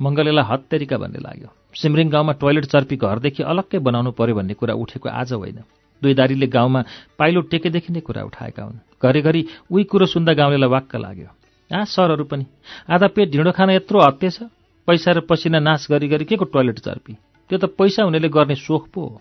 मङ्गलेलाई 0.00 0.44
हत्तेरिका 0.44 0.96
भन्ने 0.98 1.18
लाग्यो। 1.18 1.48
सिमरिङ 1.74 2.08
गाउँमा 2.10 2.32
टोइलेट 2.32 2.64
चर्पी 2.64 2.96
घरदेखि 2.96 3.42
अलग्गै 3.42 3.78
बनाउनु 3.78 4.10
पर्यो 4.10 4.34
भन्ने 4.34 4.54
कुरा 4.54 4.74
उठेको 4.74 5.08
आज 5.08 5.32
होइन। 5.32 5.58
दुईदारीले 6.02 6.46
गाउँमा 6.46 6.80
पाइलो 7.18 7.40
टेकेदेखि 7.50 7.92
नै 7.92 8.00
कुरा 8.00 8.22
उठाएका 8.22 8.62
हुन्। 8.62 8.78
घरिघरि 9.02 9.42
उही 9.70 9.84
कुरो 9.84 10.06
सुन्दा 10.06 10.32
गाउँलेलाई 10.32 10.70
वाक्क 10.70 10.96
लाग्यो। 10.96 11.28
आ 11.74 11.84
सरहरू 11.84 12.24
पनि। 12.24 12.46
आधा 12.86 13.06
पेट 13.10 13.30
ढिँडो 13.30 13.52
खान 13.52 13.70
यत्रो 13.70 13.98
हत्ते 14.00 14.30
छ। 14.30 14.46
पैसा 14.88 15.12
र 15.12 15.20
पसिना 15.26 15.58
नाश 15.58 15.90
गरी 15.90 16.08
गरी 16.08 16.24
के 16.24 16.36
को 16.36 16.44
टोइलेट 16.44 16.78
चर्पी 16.78 17.12
त्यो 17.50 17.58
त 17.58 17.64
पैसा 17.74 18.04
हुनेले 18.04 18.28
गर्ने 18.28 18.54
सोख 18.54 18.88
पो 18.94 19.00
हो। 19.00 19.20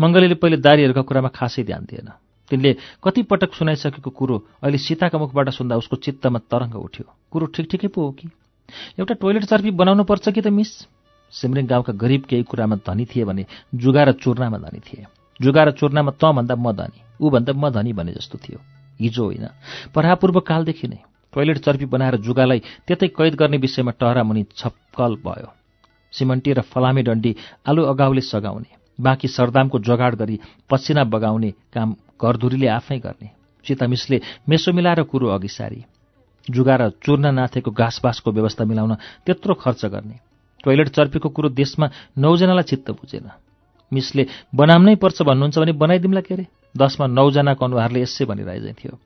मङ्गलीले 0.00 0.34
पहिले 0.34 0.56
दारीहरूका 0.56 1.02
कुरामा 1.06 1.30
खासै 1.30 1.62
ध्यान 1.62 1.84
दिएन। 1.84 2.08
तिनले 2.50 2.70
कति 3.04 3.22
पटक 3.22 3.54
सुनाइसकेको 3.54 4.10
कुरो 4.10 4.36
अहिले 4.62 4.78
सीताका 4.78 5.18
मुखबाट 5.18 5.48
सुन्दा 5.54 5.76
उसको 5.78 5.96
चित्तमा 5.96 6.38
तरङ्ग 6.50 6.74
उठ्यो। 6.74 7.06
कुरो 7.30 7.46
ठिक 7.54 7.66
ठिकै 7.70 7.88
पो 7.94 8.00
हो 8.02 8.10
कि? 8.18 8.26
एउटा 8.98 9.14
टोइलेट 9.14 9.44
चर्पी 9.46 9.70
बनाउनु 9.70 10.04
पर्छ 10.04 10.28
कि 10.34 10.40
त 10.40 10.50
मिस? 10.50 10.70
सिमरिङ 11.32 11.66
गाउँका 11.66 11.92
गरिब 11.94 12.22
केही 12.26 12.42
कुरामा 12.42 12.76
धनी 12.82 13.04
थिए 13.06 13.24
भने 13.24 13.46
जुगा 13.70 14.02
र 14.02 14.12
चुर्नामा 14.18 14.58
धनी 14.58 14.80
थिए। 14.82 15.06
जुगा 15.40 15.62
र 15.64 15.70
चुर्नामा 15.78 16.12
त 16.18 16.24
भन्दा 16.34 16.54
म 16.58 16.72
धनी 16.74 16.98
ऊ 17.22 17.30
भन्दा 17.30 17.52
म 17.54 17.70
धनी 17.70 17.92
भने 17.92 18.12
जस्तो 18.18 18.38
थियो। 18.42 18.58
हिजो 18.98 19.24
होइन 19.24 19.46
परापूर्व 19.94 20.40
कालदेखि 20.40 20.88
नै। 20.88 20.98
टोइलेट 21.32 21.58
चर्पी 21.58 21.86
बनाएर 21.86 22.16
जुगालाई 22.16 22.60
त्यतै 22.86 23.08
कैद 23.08 23.34
गर्ने 23.34 23.56
विषयमा 23.56 23.92
टहरा 24.00 24.22
मुनि 24.22 24.42
छपकल 24.56 25.14
भयो। 25.24 25.48
सिमन्टी 26.12 26.52
र 26.52 26.60
फलामे 26.62 27.02
डन्डी 27.02 27.32
आलु 27.68 27.82
अगाउले 27.84 28.20
सगाउने 28.20 28.70
बाँकी 28.98 29.28
सरदामको 29.28 29.78
जोगाड 29.78 30.14
गरी 30.14 30.36
पसिना 30.70 31.04
बगाउने 31.04 31.50
काम 31.74 31.94
घरधुरीले 32.20 32.68
आफै 32.68 32.98
गर्ने। 32.98 33.28
सीतामिसले 33.64 34.20
मेसो 34.48 34.72
मिलाएर 34.72 35.02
कुरो 35.02 35.28
अघि 35.28 35.48
सारी। 35.48 35.84
जुगा 36.50 36.76
र 36.76 36.90
चूर्ण 37.04 37.30
नाथेको 37.30 37.70
घाँसबासको 37.70 38.32
व्यवस्था 38.32 38.64
मिलाउन 38.64 38.94
त्यत्रो 39.26 39.54
खर्च 39.54 39.84
गर्ने। 39.86 40.16
टोइलेट 40.64 40.88
चर्पीको 40.88 41.28
कुरो 41.28 41.48
देशमा 41.48 41.86
नौजनालाई 42.18 42.62
चित्त 42.62 42.90
बुझेन। 42.90 43.30
मिसले 43.92 44.26
बनाउनै 44.54 44.94
पर्छ 44.96 45.22
भन्नुहुन्छ 45.22 45.58
भने 45.58 45.72
बनाइदिउँला 45.72 46.20
के 46.20 46.34
अरे? 46.34 46.46
दसमा 46.76 47.06
नौजनाको 47.06 47.64
अनुहारले 47.64 48.00
यसै 48.00 48.24
भनिरहेछ 48.24 48.76
थियो। 48.78 48.98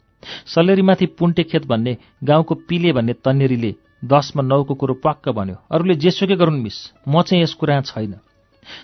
सल्लेरीमाथि 0.47 1.07
पुन्टे 1.19 1.43
खेत 1.45 1.67
भन्ने 1.67 1.97
गाउँको 2.25 2.55
पिले 2.69 2.93
भन्ने 2.93 3.13
तन्नेरीले 3.25 3.75
दसमा 4.05 4.43
नौको 4.43 4.75
कुरो 4.75 4.95
पक्क 5.05 5.29
भन्यो। 5.29 5.57
अरूले 5.71 5.95
जेसुकै 5.95 6.37
गरून् 6.37 6.63
मिस 6.63 6.79
म 7.09 7.23
चाहिँ 7.23 7.43
यस 7.43 7.55
कुरा 7.55 7.81
छैन। 7.81 8.15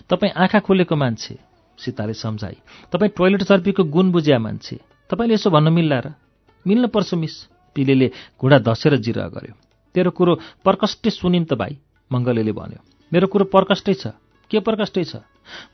तपाईँ 0.09 0.33
आँखा 0.33 0.59
खोलेको 0.59 0.95
मान्छे 0.95 1.35
सीताले 1.77 2.13
सम्झाइ 2.13 2.55
तपाईँ 2.91 3.11
टोइलेट 3.17 3.43
चर्पीको 3.43 3.83
गुण 3.83 4.11
बुझ्या 4.11 4.39
मान्छे 4.39 4.75
तपाईँले 5.09 5.33
यसो 5.33 5.49
भन्नु 5.49 5.71
मिल्ला 5.71 5.99
र? 5.99 6.07
मिल्न 6.65 6.87
पर्छ 6.87 7.13
मिस 7.13 7.35
पिलेले 7.75 8.07
घुँडा 8.37 8.57
धसेर 8.59 8.95
जिरा 8.97 9.27
गर्यो। 9.27 9.53
तेरो 9.95 10.11
कुरो 10.11 10.33
प्रकष्टै 10.63 11.09
सुनिन् 11.09 11.45
त 11.45 11.53
भाइ 11.53 11.77
मङ्गलेले 12.11 12.51
भन्यो। 12.51 12.79
मेरो 13.11 13.27
कुरो 13.27 13.45
प्रकष्टै 13.49 13.93
छ। 13.93 14.13
के 14.51 14.59
प्रकष्टै 14.59 15.03
छ? 15.03 15.15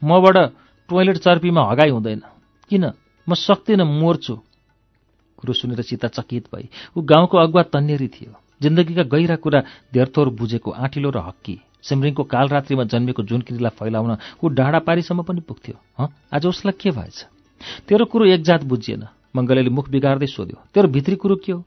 मबाट 0.03 0.37
टोइलेट 0.89 1.17
चर्पीमा 1.17 1.61
हगाई 1.71 1.89
हुँदैन। 1.89 2.21
किन? 2.69 2.83
म 3.27 3.33
सक्दिनँ 3.35 3.83
मोर्छु 3.83 4.33
कुरो 5.37 5.53
सुनेर 5.53 5.81
सीता 5.81 6.07
चकित 6.07 6.45
भई। 6.55 6.69
ऊ 6.97 7.01
गाउँको 7.01 7.37
अगुवा 7.37 7.63
तन्नेरी 7.63 8.07
थियो। 8.07 8.33
जिन्दगीका 8.61 9.03
गहिरा 9.03 9.35
कुरा 9.35 9.61
धेरथोर 9.93 10.29
बुझेको 10.29 10.71
आँटिलो 10.71 11.09
र 11.09 11.17
हक्की। 11.17 11.61
सिमरिङको 11.81 12.23
कालरात्रिमा 12.23 12.83
जन्मेको 12.83 13.23
जुन 13.23 13.41
किरीलाई 13.41 13.69
फैलाउन 13.69 14.17
ऊ 14.43 14.47
डाँडा 14.49 14.79
पारीसम्म 14.79 15.23
पनि 15.23 15.41
पुग्थ्यो। 15.41 15.75
हँ? 15.97 16.09
आज 16.33 16.45
उसलाई 16.45 16.77
के 16.81 16.91
भएछ? 16.91 17.25
तेरो 17.87 18.05
कुरो 18.05 18.25
एकजात 18.25 18.63
बुझिएन। 18.63 19.07
मङ्गलेले 19.35 19.69
मुख 19.69 19.89
बिगार्दै 19.89 20.25
सोध्यो 20.25 20.57
तेरो 20.73 20.87
भित्री 20.87 21.15
कुरो 21.15 21.35
के 21.35 21.51
हो? 21.51 21.63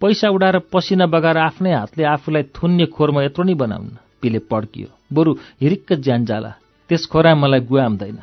पैसा 0.00 0.28
उडाएर 0.28 0.58
पसिना 0.58 1.06
बगाएर 1.06 1.38
आफ्नै 1.38 1.72
हातले 1.74 2.04
आफूलाई 2.04 2.42
थुन्ने 2.42 2.86
खोरमा 2.86 3.22
यत्रो 3.22 3.44
नै 3.44 3.54
बनाउन्। 3.54 3.96
पिले 4.22 4.38
पड्कियो। 4.38 4.88
बरु 5.12 5.36
हिरिक्क 5.60 5.92
ज्यान 5.92 6.24
जाला। 6.24 6.54
त्यस 6.88 7.06
खोरा 7.06 7.34
मलाई 7.34 7.60
गुवाम्दैन 7.60 8.18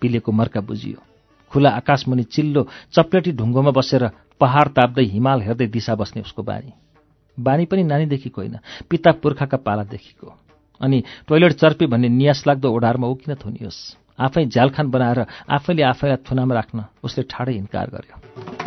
पिलेको 0.00 0.32
मर्का 0.32 0.60
बुझियो। 0.60 1.05
खुला 1.52 1.70
आकाशमुनि 1.70 2.24
चिल्लो 2.24 2.62
चप्लेटी 2.92 3.32
ढुङ्गोमा 3.32 3.70
बसेर 3.70 4.02
पहाड 4.40 4.66
ताप्दै 4.68 5.04
हिमाल 5.04 5.42
हेर्दै 5.42 5.66
दिशा 5.66 5.94
बस्ने 5.94 6.22
उसको 6.22 6.42
बानी। 6.42 6.72
बानी 7.38 7.64
पनि 7.66 7.82
नानीदेखिको 7.84 8.40
होइन 8.40 8.58
पिता 8.90 9.10
पुर्खाका 9.22 9.56
पालादेखिको। 9.56 10.28
अनि 10.80 11.02
टोइलेट 11.28 11.52
चर्पी 11.52 11.86
भन्ने 11.86 12.08
नियास 12.08 12.44
लाग्दो 12.46 12.68
ओढारमा 12.68 13.06
ऊ 13.06 13.14
किन 13.14 13.34
थुनियोस्। 13.34 13.80
आफै 14.20 14.44
झ्यालखान 14.46 14.86
बनाएर 14.90 15.20
आफैले 15.48 15.82
आफैलाई 15.82 16.16
थुनामा 16.24 16.54
राख्न 16.54 16.84
उसले 17.04 17.22
ठाडै 17.30 17.54
इन्कार 17.54 17.86
गर्यो। 17.90 18.65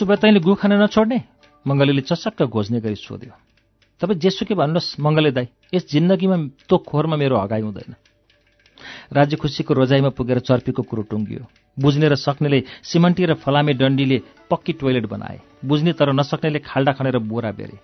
उसो 0.00 0.08
भए 0.08 0.16
तैँले 0.16 0.40
गु 0.40 0.54
खान 0.56 0.72
नछोड्ने? 0.80 1.18
मङ्गलीले 1.68 2.00
चसक्क 2.08 2.48
घोज्ने 2.48 2.80
गरी 2.80 2.96
सोध्यो। 2.96 3.36
तपाईँ 4.00 4.16
जेसुकै 4.16 4.56
भन्नुहोस् 4.56 4.96
मङ्गले 4.96 5.30
दाई 5.36 5.46
यस 5.76 5.92
जिन्दगीमा 5.92 6.36
तो 6.64 6.76
खोरमा 6.88 7.16
मेरो 7.20 7.36
हगाइ 7.36 7.60
हुँदैन 7.60 7.92
राज्य 9.12 9.36
खुसीको 9.36 9.74
रोजाइमा 9.76 10.16
पुगेर 10.16 10.40
चर्पीको 10.40 10.82
कुरो 10.88 11.02
टुङ्गियो। 11.04 11.44
बुझ्ने 11.76 12.08
र 12.08 12.16
सक्नेले 12.16 12.64
सिमन्टी 12.80 13.24
र 13.28 13.34
फलामे 13.44 13.72
डन्डीले 13.76 14.18
पक्की 14.48 14.72
टोइलेट 14.80 15.04
बनाए। 15.04 15.68
बुझ्ने 15.68 15.92
तर 15.92 16.16
नसक्नेले 16.16 16.64
खाल्डा 16.64 16.92
खनेर 16.96 17.20
बोरा 17.20 17.52
बेरे। 17.52 17.76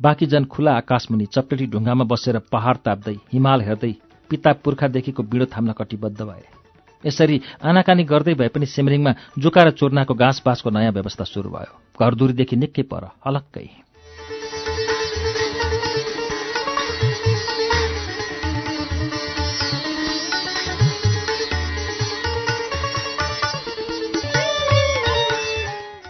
बाँकी 0.00 0.26
जन 0.32 0.48
खुला 0.48 0.72
आकाशमुनि 0.80 1.26
चप्लेटी 1.36 1.66
ढुङ्गामा 1.68 2.04
बसेर 2.08 2.48
पहाड 2.48 2.76
ताप्दै 2.80 3.16
हिमाल 3.28 3.60
हेर्दै 3.60 3.92
पिता 4.30 4.52
पुर्खादेखिको 4.64 5.22
बिँडो 5.22 5.52
थाम्न 5.52 5.76
कटिबद्ध 5.76 6.16
भए। 6.16 6.61
यसरी 7.06 7.36
आनाकानी 7.62 8.04
गर्दै 8.04 8.34
भए 8.34 8.48
पनि 8.48 8.66
सिमरिङमा 8.66 9.12
जुका 9.38 9.62
र 9.62 9.70
चोर्नाको 9.74 10.14
घाँस 10.14 10.42
बाँसको 10.46 10.70
नयाँ 10.70 10.92
व्यवस्था 10.92 11.24
सुरु 11.24 11.50
भयो। 11.50 11.72
घरदुरीदेखि 11.98 12.56
निकै 12.56 12.82
पर 12.82 13.02
अलक्कै 13.26 13.82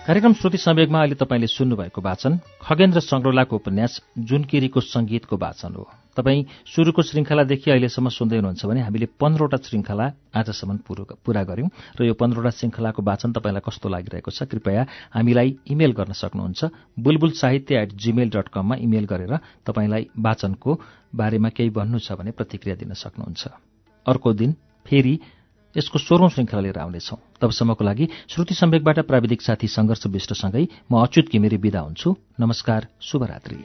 कार्यक्रम 0.03 0.33
श्रुति 0.35 0.59
सम्वेगमा 0.59 0.99
अहिले 0.99 1.15
तपाईँले 1.15 1.47
सुन्नुभएको 1.47 2.01
वाचन 2.03 2.33
खगेन्द्र 2.61 3.01
सङ्ग्रौलाको 3.01 3.57
उपन्यास 3.57 4.03
जुनकिरीको 4.19 4.81
सङ्गीतको 4.83 5.37
वाचन 5.39 5.73
हो। 5.79 6.02
तपाईँ 6.17 6.45
सुरुको 6.69 7.03
श्रृङ्खलादेखि 7.03 7.71
अहिलेसम्म 7.71 8.09
सुन्दै 8.09 8.37
हुनुहुन्छ 8.37 8.63
भने 8.69 8.81
हामीले 8.85 9.07
पन्ध्रवटा 9.17 9.59
श्रृङ्खला 9.65 10.07
आजसम्म 10.37 10.77
पूरा 11.25 11.43
गर्यौं 11.49 11.69
र 11.97 12.01
यो 12.05 12.15
पन्ध्रवटा 12.15 12.51
श्रृङ्खलाको 12.53 13.01
वाचन 13.03 13.33
तपाईँलाई 13.33 13.63
कस्तो 13.65 13.89
लागिरहेको 13.89 14.31
छ 14.31 14.45
कृपया 14.45 14.83
हामीलाई 15.17 15.49
इमेल 15.73 15.93
गर्न 15.97 16.13
सक्नुहुन्छ। 16.13 16.61
Bulbul 17.01 17.33
Sahitya 17.33 17.73
at 17.83 17.91
Gmail 17.97 18.29
dot 18.29 18.49
कममा 18.53 18.75
इमेल 18.85 19.05
गरेर 19.09 19.33
तपाईँलाई 19.65 20.03
वाचनको 20.13 20.71
बारेमा 21.17 21.49
केही 21.57 21.71
भन्नु 21.73 21.99
छ 21.99 22.13
भने 22.13 22.31
प्रतिक्रिया 22.37 22.77
दिन 22.77 22.93
सक्नुहुन्छ। 22.93 23.43
अर्को 24.07 24.33
दिन 24.33 24.51
फेरि 24.87 25.15
यसको 25.77 25.99
सोह्रौं 25.99 26.29
श्रृङ्खला 26.29 26.61
लिएर 26.61 26.79
आउनेछौं। 26.79 27.19
तबसम्मको 27.41 27.85
लागि 27.85 28.05
श्रुति 28.29 28.55
सम्वेकबाट 28.55 28.99
प्राविधिक 29.09 29.41
साथी 29.41 29.67
संघर्ष 29.73 30.07
विष्टसँगै 30.13 30.65
म 30.93 31.01
अच्युत 31.01 31.33
घिमिरे 31.33 31.57
विदा 31.57 31.81
हुन्छु। 31.81 32.09
नमस्कार 32.41 32.89
शुभरात्री। 33.01 33.59